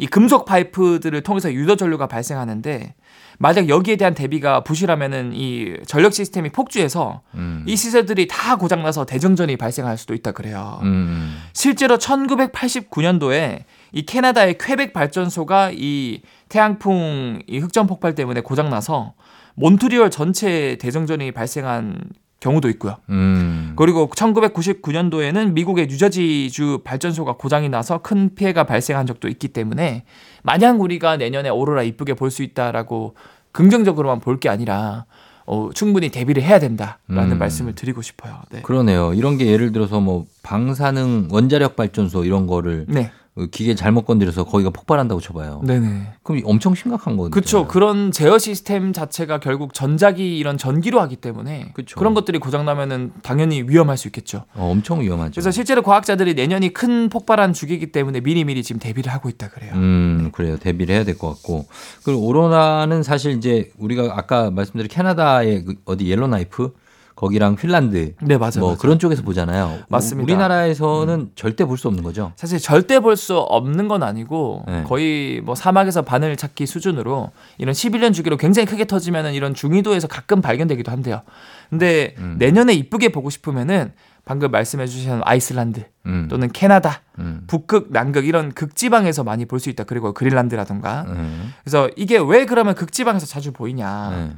이 0.00 0.06
금속 0.06 0.46
파이프들을 0.46 1.22
통해서 1.22 1.52
유도 1.52 1.76
전류가 1.76 2.06
발생하는데 2.06 2.94
만약 3.38 3.68
여기에 3.68 3.96
대한 3.96 4.14
대비가 4.14 4.64
부실하면은 4.64 5.32
이 5.34 5.76
전력 5.86 6.14
시스템이 6.14 6.50
폭주해서 6.50 7.20
음. 7.34 7.64
이 7.66 7.76
시설들이 7.76 8.26
다 8.26 8.56
고장나서 8.56 9.04
대정전이 9.04 9.56
발생할 9.56 9.98
수도 9.98 10.14
있다 10.14 10.32
그래요. 10.32 10.80
음. 10.82 11.36
실제로 11.52 11.98
1989년도에 11.98 13.64
이 13.92 14.02
캐나다의 14.06 14.56
퀘벡 14.58 14.94
발전소가 14.94 15.70
이 15.74 16.22
태양풍 16.48 17.40
이 17.46 17.58
흑점 17.58 17.86
폭발 17.86 18.14
때문에 18.14 18.40
고장나서 18.40 19.14
몬트리올 19.54 20.10
전체 20.10 20.78
대정전이 20.80 21.32
발생한 21.32 21.98
경우도 22.40 22.68
있고요. 22.70 22.96
음. 23.10 23.74
그리고 23.76 24.08
1999년도에는 24.10 25.52
미국의 25.52 25.86
뉴저지주 25.88 26.80
발전소가 26.84 27.34
고장이 27.34 27.68
나서 27.68 27.98
큰 27.98 28.34
피해가 28.34 28.64
발생한 28.64 29.06
적도 29.06 29.28
있기 29.28 29.48
때문에 29.48 30.04
마냥 30.42 30.80
우리가 30.80 31.16
내년에 31.16 31.48
오로라 31.50 31.82
이쁘게 31.82 32.14
볼 32.14 32.30
수 32.30 32.42
있다라고 32.42 33.14
긍정적으로만 33.52 34.20
볼 34.20 34.38
게 34.40 34.48
아니라 34.48 35.04
어, 35.46 35.68
충분히 35.74 36.10
대비를 36.10 36.42
해야 36.44 36.58
된다라는 36.60 37.32
음. 37.32 37.38
말씀을 37.38 37.74
드리고 37.74 38.02
싶어요. 38.02 38.36
네. 38.50 38.62
그러네요. 38.62 39.12
이런 39.14 39.36
게 39.36 39.46
예를 39.46 39.72
들어서 39.72 39.98
뭐 40.00 40.24
방사능 40.44 41.28
원자력 41.30 41.74
발전소 41.76 42.24
이런 42.24 42.46
거를 42.46 42.86
네. 42.88 43.10
기계 43.52 43.74
잘못 43.74 44.04
건드려서 44.04 44.44
거기가 44.44 44.70
폭발한다고 44.70 45.20
쳐봐요. 45.20 45.62
네네. 45.64 46.14
그럼 46.22 46.42
엄청 46.44 46.74
심각한 46.74 47.16
거거든요. 47.16 47.30
그렇죠. 47.32 47.66
그런 47.68 48.10
제어 48.12 48.38
시스템 48.38 48.92
자체가 48.92 49.38
결국 49.40 49.72
전자기 49.72 50.36
이런 50.36 50.58
전기로 50.58 51.00
하기 51.00 51.16
때문에 51.16 51.70
그쵸. 51.74 52.02
런 52.02 52.12
것들이 52.12 52.38
고장 52.38 52.64
나면은 52.66 53.12
당연히 53.22 53.62
위험할 53.62 53.96
수 53.96 54.08
있겠죠. 54.08 54.44
어, 54.54 54.68
엄청 54.70 55.00
위험하죠. 55.00 55.32
그래서 55.34 55.50
실제로 55.52 55.82
과학자들이 55.82 56.34
내년이 56.34 56.72
큰 56.74 57.08
폭발한 57.08 57.52
주기이기 57.52 57.92
때문에 57.92 58.20
미리미리 58.20 58.62
지금 58.62 58.78
대비를 58.80 59.12
하고 59.12 59.28
있다 59.28 59.48
그래요. 59.48 59.72
음, 59.74 60.30
그래요. 60.32 60.56
대비를 60.58 60.94
해야 60.94 61.04
될 61.04 61.16
것 61.16 61.28
같고. 61.28 61.66
그리고 62.04 62.26
오로라는 62.26 63.02
사실 63.02 63.32
이제 63.32 63.70
우리가 63.78 64.12
아까 64.16 64.50
말씀드린 64.50 64.88
캐나다의 64.88 65.64
그 65.64 65.74
어디 65.84 66.10
옐로나이프 66.10 66.72
거기랑 67.20 67.56
핀란드 67.56 68.14
네 68.22 68.38
맞아요. 68.38 68.60
뭐 68.60 68.68
맞아요. 68.70 68.78
그런 68.78 68.98
쪽에서 68.98 69.22
보잖아요. 69.22 69.80
맞습니다. 69.90 70.22
음. 70.22 70.24
우리나라에서는 70.24 71.32
절대 71.34 71.66
볼 71.66 71.76
수 71.76 71.86
없는 71.88 72.02
거죠. 72.02 72.32
사실 72.36 72.58
절대 72.58 72.98
볼 72.98 73.14
수 73.16 73.36
없는 73.36 73.88
건 73.88 74.02
아니고 74.02 74.64
네. 74.66 74.84
거의 74.84 75.42
뭐 75.42 75.54
사막에서 75.54 76.00
바늘 76.02 76.36
찾기 76.36 76.64
수준으로 76.64 77.30
이런 77.58 77.74
11년 77.74 78.14
주기로 78.14 78.38
굉장히 78.38 78.64
크게 78.64 78.86
터지면은 78.86 79.34
이런 79.34 79.52
중위도에서 79.52 80.08
가끔 80.08 80.40
발견되기도 80.40 80.90
한대요. 80.90 81.20
근데 81.68 82.14
음. 82.18 82.36
내년에 82.38 82.72
이쁘게 82.72 83.10
보고 83.10 83.28
싶으면은 83.28 83.92
방금 84.24 84.50
말씀해 84.50 84.86
주신 84.86 85.20
아이슬란드 85.24 85.84
음. 86.06 86.28
또는 86.30 86.48
캐나다, 86.52 87.02
음. 87.18 87.42
북극, 87.46 87.88
남극 87.90 88.26
이런 88.26 88.52
극지방에서 88.52 89.24
많이 89.24 89.44
볼 89.44 89.60
수 89.60 89.68
있다. 89.68 89.84
그리고 89.84 90.14
그린란드라던가. 90.14 91.04
음. 91.08 91.52
그래서 91.64 91.90
이게 91.96 92.18
왜 92.18 92.46
그러면 92.46 92.74
극지방에서 92.74 93.26
자주 93.26 93.52
보이냐? 93.52 94.30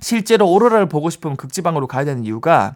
음. 0.00 0.02
실제로 0.02 0.48
오로라를 0.50 0.88
보고 0.88 1.10
싶으면 1.10 1.36
극지방으로 1.36 1.86
가야 1.86 2.04
되는 2.04 2.24
이유가 2.24 2.74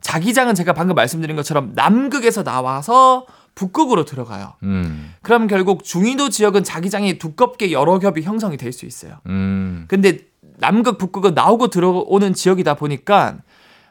자기장은 0.00 0.54
제가 0.54 0.72
방금 0.72 0.94
말씀드린 0.94 1.36
것처럼 1.36 1.72
남극에서 1.74 2.42
나와서 2.44 3.26
북극으로 3.54 4.04
들어가요. 4.04 4.54
음. 4.62 5.12
그럼 5.22 5.46
결국 5.46 5.84
중위도 5.84 6.28
지역은 6.30 6.64
자기장이 6.64 7.18
두껍게 7.18 7.72
여러 7.72 7.98
겹이 7.98 8.22
형성이 8.22 8.56
될 8.56 8.72
수 8.72 8.86
있어요. 8.86 9.16
음. 9.26 9.84
근데 9.88 10.20
남극, 10.58 10.98
북극은 10.98 11.34
나오고 11.34 11.68
들어오는 11.68 12.32
지역이다 12.32 12.74
보니까 12.74 13.36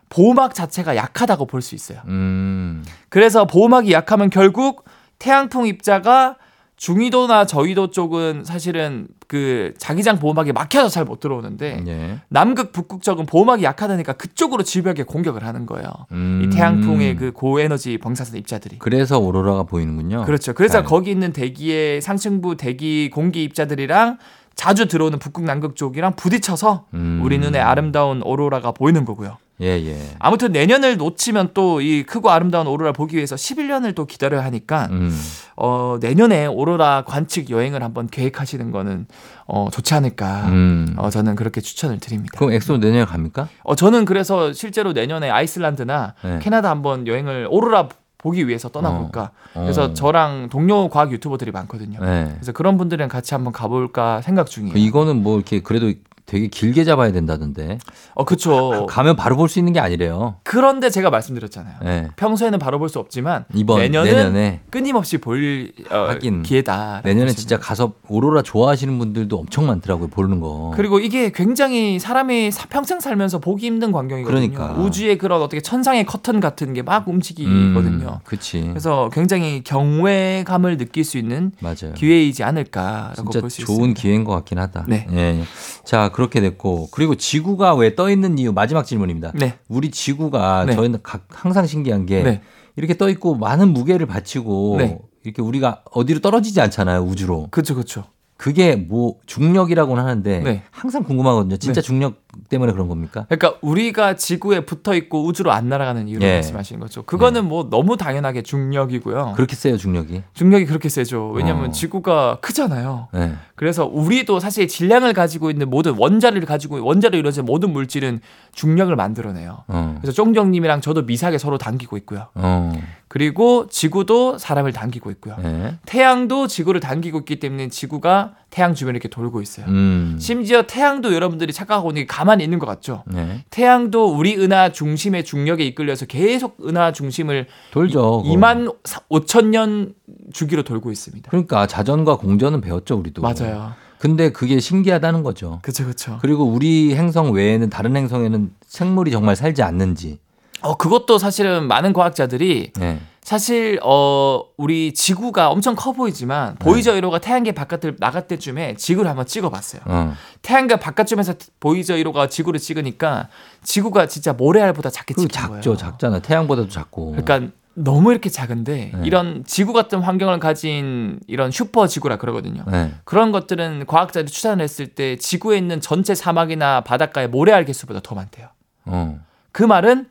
보호막 0.10 0.55
자체가 0.55 0.95
약하다고 0.95 1.45
볼 1.45 1.62
수 1.62 1.75
있어요. 1.75 1.99
음. 2.08 2.84
그래서 3.10 3.45
보호막이 3.45 3.91
약하면 3.91 4.30
결국 4.30 4.86
태양풍 5.20 5.67
입자가 5.67 6.38
중위도나 6.80 7.45
저위도 7.45 7.91
쪽은 7.91 8.45
사실은 8.45 9.07
그 9.27 9.73
자기장 9.77 10.17
보호막이 10.17 10.53
막혀서 10.53 10.88
잘 10.89 11.05
못 11.09 11.19
들어오는데 11.19 11.84
예. 11.88 12.19
남극, 12.30 12.71
북극 12.71 13.01
쪽은 13.01 13.25
보호막이 13.25 13.63
약하다니까 13.63 14.13
그쪽으로 14.13 14.63
지벽에 14.63 15.03
공격을 15.03 15.43
하는 15.43 15.65
거예요. 15.65 15.89
음. 16.13 16.41
이 16.43 16.49
태양풍의 16.55 17.15
그 17.17 17.32
고에너지 17.32 17.97
방사선 17.97 18.38
입자들이. 18.38 18.77
그래서 18.80 19.17
오로라가 19.19 19.63
보이는군요. 19.63 20.23
그렇죠. 20.25 20.53
그래서 20.53 20.80
잘. 20.80 20.84
거기 20.86 21.11
있는 21.11 21.34
대기의 21.34 22.01
상층부 22.01 22.55
대기 22.57 23.09
공기 23.09 23.43
입자들이랑 23.43 24.17
자주 24.55 24.88
들어오는 24.88 25.19
북극 25.19 25.43
남극 25.45 25.75
쪽이랑 25.75 26.15
부딪혀서 26.15 26.86
음. 26.93 27.21
우리 27.23 27.38
눈에 27.39 27.59
아름다운 27.59 28.21
오로라가 28.23 28.71
보이는 28.71 29.03
거고요. 29.05 29.38
예, 29.61 29.67
예. 29.67 29.97
아무튼 30.19 30.53
내년을 30.53 30.95
놓치면 30.95 31.49
또 31.53 31.82
이 31.82 32.03
크고 32.03 32.30
아름다운 32.30 32.67
오로라 32.67 32.93
보기 32.93 33.15
위해서 33.17 33.36
11년을 33.36 33.93
또 33.95 34.05
기다려야 34.05 34.43
하니까 34.45 34.88
음. 34.91 35.13
어 35.62 35.97
내년에 35.99 36.45
오로라 36.45 37.03
관측 37.05 37.49
여행을 37.49 37.84
한번 37.84 38.07
계획하시는 38.07 38.72
거는 38.72 39.07
어 39.45 39.68
좋지 39.70 39.93
않을까. 39.93 40.45
음. 40.47 40.93
어 40.97 41.10
저는 41.10 41.36
그렇게 41.36 41.60
추천을 41.60 41.99
드립니다. 41.99 42.34
그럼 42.38 42.53
엑소 42.53 42.78
내년에 42.78 43.03
갑니까? 43.03 43.49
어 43.64 43.76
저는 43.76 44.05
그래서 44.05 44.53
실제로 44.53 44.93
내년에 44.93 45.30
아이슬란드나 45.30 46.14
네. 46.24 46.39
캐나다 46.41 46.70
한번 46.70 47.07
여행을 47.07 47.47
오로라 47.49 47.89
보기 48.20 48.47
위해서 48.47 48.70
떠나볼까. 48.70 49.32
어. 49.55 49.62
그래서 49.62 49.93
저랑 49.93 50.49
동료 50.49 50.89
과학 50.89 51.12
유튜버들이 51.12 51.51
많거든요. 51.51 51.99
네. 51.99 52.32
그래서 52.36 52.51
그런 52.51 52.78
분들이랑 52.78 53.10
같이 53.10 53.34
한번 53.34 53.51
가볼까 53.51 54.22
생각 54.22 54.47
중이에요. 54.47 54.74
그 54.74 54.80
이거는 54.80 55.24
뭐 55.24 55.36
이렇게 55.36 55.62
그래도 55.62 55.91
되게 56.30 56.47
길게 56.47 56.84
잡아야 56.84 57.11
된다던데. 57.11 57.80
어, 58.13 58.23
그쵸. 58.23 58.86
가면 58.88 59.15
바로 59.15 59.36
볼 59.36 59.49
수 59.49 59.57
있는 59.57 59.73
게 59.73 59.80
아니래요. 59.80 60.36
그런데 60.43 60.89
제가 60.91 61.09
말씀드렸잖아요. 61.09 61.75
네. 61.84 62.07
평소에는 62.17 62.59
바로 62.59 62.77
볼 62.77 62.88
수 62.89 62.99
없지만 62.99 63.45
이번 63.55 63.80
내년은 63.80 64.13
내년에 64.13 64.61
끊임없이 64.69 65.17
볼 65.17 65.71
어, 65.91 65.95
하긴. 66.09 66.43
기회다. 66.43 67.01
내년에 67.03 67.32
진짜 67.32 67.57
가서 67.57 67.93
오로라 68.07 68.41
좋아하시는 68.43 68.97
분들도 68.99 69.38
엄청 69.38 69.65
많더라고요. 69.67 70.07
보는 70.09 70.39
거. 70.39 70.71
그리고 70.75 70.99
이게 70.99 71.32
굉장히 71.32 71.97
사람이 71.99 72.51
사- 72.51 72.67
평생 72.67 72.99
살면서 72.99 73.39
보기 73.39 73.65
힘든 73.65 73.91
광경이거든요. 73.91 74.51
그러니까. 74.53 74.80
우주의 74.82 75.17
그런 75.17 75.41
어떻게 75.41 75.61
천상의 75.61 76.05
커튼 76.05 76.39
같은 76.39 76.73
게 76.73 76.84
막 76.84 77.07
움직이거든요. 77.07 78.07
음, 78.07 78.19
그치. 78.23 78.61
그래서 78.69 79.09
굉장히 79.13 79.63
경외감을 79.63 80.77
느낄 80.77 81.03
수 81.03 81.17
있는 81.17 81.51
맞아요. 81.59 81.93
기회이지 81.95 82.43
않을까라고 82.43 83.15
진짜 83.15 83.39
볼수 83.41 83.65
좋은 83.65 83.75
있습니다. 83.77 84.01
기회인 84.01 84.23
것 84.23 84.34
같긴 84.34 84.59
하다. 84.59 84.86
네. 84.88 85.07
예, 85.11 85.17
예. 85.39 85.43
자, 85.84 86.09
그렇게 86.20 86.41
됐고. 86.41 86.89
그리고 86.91 87.15
지구가 87.15 87.76
왜 87.76 87.95
떠 87.95 88.09
있는 88.09 88.38
이유 88.38 88.51
마지막 88.53 88.86
질문입니다. 88.86 89.32
네. 89.36 89.55
우리 89.67 89.89
지구가 89.91 90.65
네. 90.65 90.76
저희는 90.76 90.99
각, 91.01 91.26
항상 91.30 91.65
신기한 91.65 92.05
게 92.05 92.22
네. 92.24 92.41
이렇게 92.76 92.97
떠 92.97 93.09
있고 93.09 93.36
많은 93.36 93.74
무게를 93.74 94.05
바치고 94.05 94.76
네. 94.78 94.99
이렇게 95.24 95.41
우리가 95.41 95.84
어디로 95.91 96.20
떨어지지 96.20 96.61
않잖아요, 96.61 97.01
우주로. 97.01 97.47
그렇죠, 97.51 97.74
그렇죠. 97.76 98.05
그게 98.39 98.77
뭐 98.77 99.15
중력이라고는 99.25 100.01
하는데 100.01 100.39
네. 100.39 100.63
항상 100.71 101.03
궁금하거든요. 101.03 101.57
진짜 101.57 101.81
네. 101.81 101.85
중력 101.85 102.23
때문에 102.47 102.71
그런 102.71 102.87
겁니까? 102.87 103.25
그러니까 103.27 103.59
우리가 103.59 104.15
지구에 104.15 104.61
붙어 104.61 104.95
있고 104.95 105.25
우주로 105.25 105.51
안 105.51 105.67
날아가는 105.67 106.07
이유를 106.07 106.25
예. 106.25 106.33
말씀하시는 106.35 106.79
거죠. 106.79 107.03
그거는 107.03 107.43
뭐 107.49 107.69
너무 107.69 107.97
당연하게 107.97 108.43
중력이고요. 108.43 109.33
그렇게 109.35 109.57
세요, 109.57 109.75
중력이. 109.75 110.23
중력이 110.35 110.67
그렇게 110.67 110.87
세죠. 110.87 111.31
왜냐하면 111.31 111.65
어. 111.65 111.71
지구가 111.73 112.37
크잖아요. 112.39 113.09
네. 113.13 113.33
그래서 113.55 113.85
우리도 113.85 114.39
사실 114.39 114.69
질량을 114.69 115.11
가지고 115.11 115.51
있는 115.51 115.69
모든 115.69 115.97
원자를 115.97 116.39
가지고 116.45 116.81
원자로 116.81 117.17
이루어진 117.17 117.43
모든 117.43 117.73
물질은 117.73 118.21
중력을 118.53 118.95
만들어내요. 118.95 119.65
어. 119.67 119.97
그래서 119.99 120.13
쫑정님이랑 120.13 120.79
저도 120.79 121.01
미사하게 121.01 121.39
서로 121.39 121.57
당기고 121.57 121.97
있고요. 121.97 122.27
어. 122.35 122.71
그리고 123.10 123.68
지구도 123.70 124.38
사람을 124.38 124.72
당기고 124.72 125.10
있고요. 125.12 125.36
네. 125.41 125.76
태양도 125.88 126.45
지구를 126.45 126.80
당기고 126.80 127.20
있기 127.20 127.39
때문에 127.39 127.68
지구가 127.68 128.36
태양 128.51 128.76
주변을 128.76 128.97
이렇게 128.97 129.10
돌고 129.10 129.41
있어요. 129.41 129.66
음. 129.66 130.18
심지어 130.20 130.62
태양도 130.62 131.14
여러분들이 131.14 131.51
착각하고 131.51 131.89
있는 131.89 132.03
게 132.03 132.05
가만히 132.05 132.43
있는 132.43 132.60
것 132.60 132.68
같죠. 132.68 133.03
네. 133.07 133.43
태양도 133.49 134.16
우리 134.16 134.38
은하 134.38 134.72
중심의 134.72 135.26
중력에 135.26 135.66
이끌려서 135.66 136.05
계속 136.05 136.57
은하 136.64 136.91
중심을 136.91 137.47
돌죠. 137.72 138.22
그거. 138.22 138.36
2만 138.36 138.76
5천 139.10 139.47
년 139.47 139.95
주기로 140.32 140.62
돌고 140.62 140.91
있습니다. 140.91 141.32
그러니까 141.32 141.66
자전과 141.66 142.18
공전은 142.18 142.62
배웠죠, 142.62 142.95
우리도. 142.95 143.24
맞아요. 143.24 143.74
근데 143.97 144.32
그게 144.32 144.60
신기하다는 144.60 145.24
거죠. 145.24 145.60
그렇죠, 145.64 145.84
그렇죠. 145.84 146.20
그리고 146.22 146.45
우리 146.45 146.95
행성 146.95 147.32
외에는 147.34 147.72
다른 147.72 147.97
행성에는 147.97 148.51
생물이 148.68 149.10
정말 149.10 149.36
살지 149.36 149.64
않는지. 149.64 150.20
어 150.62 150.78
그것도 150.78 151.18
사실은 151.18 151.68
많은 151.68 151.93
과학자들이 151.93 152.74
네. 152.74 152.99
사실 153.22 153.80
어 153.84 154.43
우리 154.57 154.93
지구가 154.93 155.49
엄청 155.51 155.76
커 155.76 155.91
보이지만 155.91 156.55
네. 156.57 156.66
보이저 156.66 156.93
1호가 156.93 157.22
태양계 157.22 157.51
바깥을 157.51 157.97
나갈 157.99 158.28
때쯤에 158.28 158.76
지구를 158.76 159.10
한번 159.10 159.26
찍어봤어요. 159.26 159.82
어. 159.86 160.14
태양계 160.41 160.78
바깥쯤에서 160.78 161.36
보이저 161.60 161.95
1호가 161.95 162.30
지구를 162.30 162.60
찍으니까 162.60 163.28
지구가 163.64 164.07
진짜 164.07 164.34
모래알보다 164.34 164.89
작게 164.89 165.14
찍힌 165.14 165.30
작죠, 165.30 165.72
거예요. 165.72 165.78
작잖아. 165.78 166.20
태양보다도 166.20 166.70
작고. 166.70 167.12
그러니까 167.12 167.51
너무 167.76 168.12
이렇게 168.12 168.30
작은데 168.30 168.91
네. 168.93 169.01
이런 169.03 169.43
지구 169.45 169.74
같은 169.74 169.99
환경을 169.99 170.39
가진 170.39 171.20
이런 171.28 171.51
슈퍼 171.51 171.88
지구라 171.88 172.18
그러거든요. 172.18 172.64
네. 172.68 172.93
그런 173.03 173.32
것들은 173.32 173.86
과학자들이 173.86 174.32
추산을 174.32 174.64
했을 174.64 174.88
때 174.88 175.18
지구에 175.18 175.57
있는 175.57 175.80
전체 175.80 176.16
사막이나 176.16 176.82
바닷가의 176.82 177.30
모래알 177.30 177.66
개수보다 177.66 177.99
더 178.01 178.16
많대요. 178.16 178.47
어. 178.86 179.20
그 179.51 179.64
말은 179.64 180.07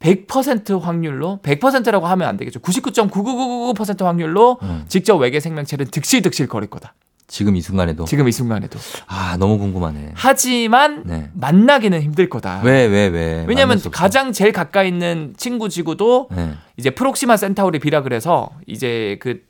100% 0.00 0.80
확률로 0.80 1.40
100%라고 1.42 2.06
하면 2.06 2.28
안 2.28 2.36
되겠죠. 2.36 2.60
99.99999% 2.60 4.04
확률로 4.04 4.58
음. 4.62 4.84
직접 4.88 5.16
외계 5.16 5.40
생명체는 5.40 5.86
득실득실 5.86 6.46
거릴 6.46 6.70
거다. 6.70 6.94
지금 7.28 7.56
이 7.56 7.60
순간에도. 7.60 8.06
지금 8.06 8.26
이 8.26 8.32
순간에도. 8.32 8.78
아, 9.06 9.36
너무 9.38 9.58
궁금하네. 9.58 10.12
하지만 10.14 11.02
네. 11.04 11.28
만나기는 11.34 12.00
힘들 12.00 12.30
거다. 12.30 12.62
왜, 12.64 12.86
왜, 12.86 13.08
왜? 13.08 13.44
없어. 13.88 13.90
가장 13.90 14.32
제일 14.32 14.52
가까이 14.52 14.88
있는 14.88 15.34
친구 15.36 15.68
지구도 15.68 16.28
네. 16.34 16.54
이제 16.78 16.90
프록시마 16.90 17.36
센타우리 17.36 17.80
b라 17.80 18.00
그래서 18.00 18.48
이제 18.66 19.18
그 19.20 19.42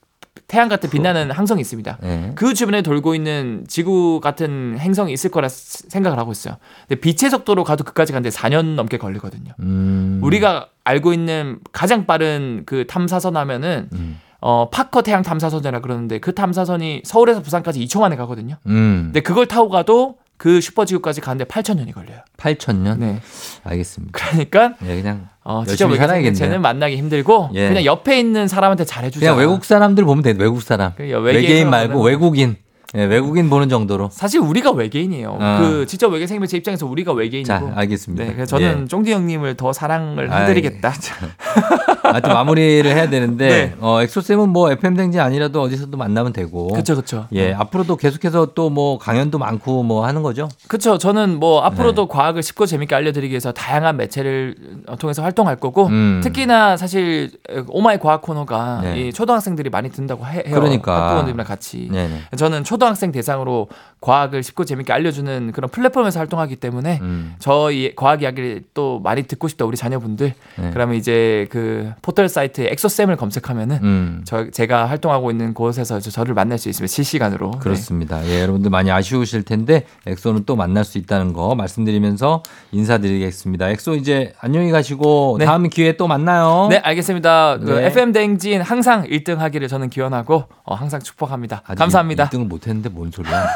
태양 0.47 0.69
같은 0.69 0.89
빛나는 0.91 1.31
항성이 1.31 1.61
있습니다. 1.63 1.99
네. 2.03 2.33
그 2.35 2.55
주변에 2.55 2.83
돌고 2.83 3.15
있는 3.15 3.65
지구 3.69 4.21
같은 4.21 4.77
행성이 4.79 5.13
있을 5.13 5.31
거라 5.31 5.49
스- 5.49 5.89
생각을 5.89 6.19
하고 6.19 6.33
있어요. 6.33 6.57
근데 6.87 7.01
빛의 7.01 7.31
속도로 7.31 7.65
가도 7.65 7.85
그까지 7.85 8.13
가는데 8.13 8.31
4년 8.35 8.75
넘게 8.75 8.99
걸리거든요. 8.99 9.53
음. 9.61 10.21
우리가 10.23 10.69
알고 10.85 11.13
있는 11.13 11.59
가장 11.73 12.07
빠른 12.07 12.63
그 12.67 12.87
탐사선 12.87 13.37
하면은 13.37 13.89
음. 13.93 14.21
어 14.41 14.71
파커 14.71 15.03
태양 15.03 15.23
탐사선이라 15.23 15.81
그러는데 15.81 16.19
그 16.21 16.33
탐사선이 16.35 17.03
서울에서 17.05 17.43
부산까지 17.43 17.85
2초 17.85 18.01
만에 18.01 18.15
가거든요. 18.17 18.57
음. 18.67 19.03
근데 19.07 19.21
그걸 19.21 19.47
타고 19.47 19.69
가도 19.69 20.17
그 20.39 20.61
슈퍼지구까지 20.61 21.21
가는데 21.21 21.45
8,000년이 21.45 21.93
걸려요. 21.93 22.21
8,000년? 22.37 22.99
네. 22.99 23.21
알겠습니다. 23.65 24.13
그러니까 24.17 24.75
예, 24.87 24.95
그냥 24.95 25.29
어 25.45 25.65
진짜. 25.67 25.87
외계생명체는 25.87 26.63
만나기 26.63 26.97
힘들고 26.97 27.51
예. 27.55 27.69
그냥 27.69 27.85
옆에 27.85 28.19
있는 28.19 28.47
사람한테 28.49 28.85
잘해 28.85 29.11
주자. 29.11 29.27
그냥 29.27 29.39
외국 29.39 29.65
사람들 29.65 30.05
보면 30.05 30.23
돼. 30.23 30.35
외국 30.39 30.63
사람. 30.63 30.93
그 30.97 31.03
외계인 31.03 31.25
외계인 31.25 31.71
말고 31.71 32.01
외국인. 32.03 32.57
예, 32.95 33.05
외국인 33.05 33.51
보는 33.51 33.69
정도로. 33.69 34.09
사실 34.11 34.41
우리가 34.41 34.71
외계인이에요. 34.71 35.37
어. 35.39 35.59
그 35.61 35.85
진짜 35.87 36.09
외계 36.09 36.27
생명체 36.27 36.57
입장에서 36.57 36.87
우리가 36.87 37.13
외계인이고. 37.13 37.47
자, 37.47 37.73
알겠습니다. 37.75 38.25
네, 38.25 38.33
그래서 38.33 38.57
저는 38.59 38.83
예. 38.83 38.89
쫑디 38.89 39.13
형님을 39.13 39.57
더 39.57 39.75
사랑을 39.75 40.33
아이, 40.33 40.45
해드리겠다. 40.45 40.95
하여튼 42.03 42.33
마무리를 42.33 42.91
해야 42.91 43.09
되는데 43.11 43.49
네. 43.49 43.75
어, 43.81 44.01
엑소쌤은 44.03 44.49
뭐 44.51 44.71
FM 44.73 44.95
대행진 44.95 45.21
아니라도 45.21 45.61
어디서도 45.63 45.97
만나면 45.97 46.33
되고. 46.33 46.69
그렇죠, 46.69 46.95
그렇죠. 46.95 47.27
예, 47.33 47.53
앞으로도 47.53 47.97
계속해서 47.97 48.53
또 48.55 48.69
뭐 48.69 48.99
강연도 48.99 49.39
많고 49.39 49.83
뭐 49.83 50.05
하는 50.05 50.23
거죠? 50.23 50.49
그렇죠. 50.69 50.99
저는 50.99 51.41
뭐 51.41 51.63
앞으로도 51.63 52.03
네. 52.03 52.09
과학을 52.11 52.43
쉽고 52.43 52.67
재밌게 52.67 52.95
알려드리기 52.95 53.33
위해서 53.33 53.51
다양한 53.51 53.97
매체를 53.97 54.55
어, 54.87 54.97
통해서 54.97 55.23
활동할 55.23 55.57
거고 55.57 55.87
음. 55.87 56.21
특히나 56.23 56.77
사실 56.77 57.31
오 57.69 57.76
마이 57.76 57.99
과학 57.99 58.21
코너가 58.21 58.81
네. 58.83 59.01
이 59.09 59.13
초등학생들이 59.13 59.71
많이 59.71 59.91
듣는다고 59.91 60.27
해, 60.27 60.39
요 60.41 60.55
그러니까. 60.55 61.09
학부모님이랑 61.09 61.47
같이. 61.47 61.89
네, 61.91 62.09
네. 62.09 62.37
저는 62.37 62.63
초등학생 62.65 63.11
대상으로 63.11 63.69
과학을 64.01 64.43
쉽고 64.43 64.65
재밌게 64.65 64.93
알려주는 64.93 65.53
그런 65.53 65.71
플랫폼에서 65.71 66.19
활동하기 66.21 66.57
때문에 66.57 66.99
음. 67.01 67.35
저희 67.39 67.95
과학 67.97 68.23
이야기를 68.23 68.65
또 68.75 69.01
많이 69.01 69.23
듣고 69.23 69.49
싶다 69.49 69.65
우리 69.65 69.77
자녀분들 69.77 70.35
네. 70.59 70.71
그러면 70.73 70.95
이제 70.97 71.47
그 71.51 71.88
포털 72.03 72.29
사이트 72.29 72.61
엑소쌤을 72.63 73.17
검색하면은 73.17 73.79
음. 73.83 74.21
저 74.25 74.51
제가 74.51 74.87
활동하고 74.87 75.31
있는 75.31 75.55
곳에서 75.55 76.01
저- 76.01 76.11
저를 76.11 76.35
만날 76.35 76.59
수 76.59 76.69
있으면 76.69 76.89
실시간으로 76.89 77.51
네. 77.53 77.59
그렇습니다. 77.61 78.25
예, 78.27 78.41
여러분들 78.43 78.71
많이 78.71 78.91
아쉬우실 78.91 79.43
텐데 79.45 79.85
엑소는 80.07 80.45
또 80.47 80.57
만날 80.57 80.85
수 80.85 80.99
있다는 80.99 81.33
거 81.33 81.55
말씀드리면서 81.55 82.43
인사드리겠습니다. 82.73 83.69
엑소 83.71 83.95
이제 83.95 84.33
안녕히 84.41 84.71
가시고 84.71 85.37
네. 85.39 85.45
다음 85.45 85.69
기회에 85.69 85.97
또 85.97 86.07
만나요. 86.09 86.69
네, 86.71 86.79
알겠습니다. 86.79 87.59
그 87.59 87.71
네. 87.73 87.87
FM 87.87 88.13
대행진 88.13 88.61
항상 88.63 89.05
1등 89.05 89.37
하기를 89.37 89.69
저는 89.69 89.91
기원하고 89.91 90.45
어, 90.65 90.75
항상 90.75 91.01
축복합니다. 91.01 91.63
감사합니다. 91.77 92.29
1등을 92.31 92.47
못 92.47 92.67
했는데 92.67 92.89
뭔 92.89 93.11
소리야? 93.11 93.47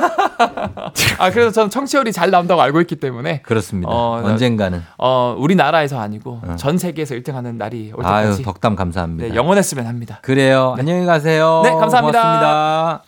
아, 1.18 1.30
그래서 1.30 1.51
저는 1.53 1.70
청취율이 1.70 2.12
잘 2.12 2.30
나온다고 2.30 2.61
알고 2.62 2.80
있기 2.82 2.97
때문에 2.97 3.43
그렇습니다. 3.43 3.90
어, 3.90 4.20
나- 4.22 4.28
언젠가는 4.30 4.82
어, 4.99 5.36
우리나라에서 5.38 6.01
아니고 6.01 6.40
어. 6.45 6.57
전 6.57 6.78
세계에서 6.78 7.14
1등 7.14 7.32
하는 7.32 7.59
날이 7.59 7.93
올 7.95 8.05
아유 8.05 8.24
때까지 8.26 8.43
덕담 8.43 8.76
감사합니다. 8.76 9.28
네, 9.28 9.34
영원했으면 9.34 9.86
합니다. 9.86 10.18
그래요. 10.22 10.74
안녕히 10.78 11.07
가세요. 11.07 11.61
네, 11.64 11.70
감사합니다. 11.70 12.20
고맙습니다. 12.20 13.03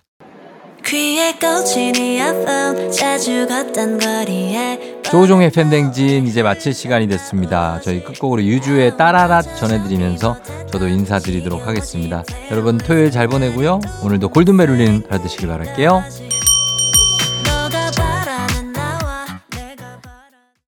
귀에 0.87 1.32
꽂힌 1.32 1.95
이어폰 1.97 2.93
자주 2.93 3.47
걷던 3.49 3.99
거리에 4.01 5.01
조종의 5.03 5.51
팬댕진 5.51 6.26
이제 6.26 6.43
마칠 6.43 6.74
시간이 6.74 7.09
됐습니다. 7.09 7.80
저희 7.82 8.05
끝곡으로 8.05 8.43
유주의 8.43 8.93
따라랏 8.93 9.57
전해드리면서 9.57 10.37
저도 10.70 10.89
인사드리도록 10.89 11.66
하겠습니다. 11.66 12.22
여러분 12.51 12.76
토요일 12.76 13.11
잘 13.11 13.28
보내고요. 13.28 13.80
오늘도 14.05 14.28
골든벨 14.28 14.68
울리는 14.68 15.05
하루 15.09 15.22
되시길 15.22 15.49
바랄게요. 15.49 16.03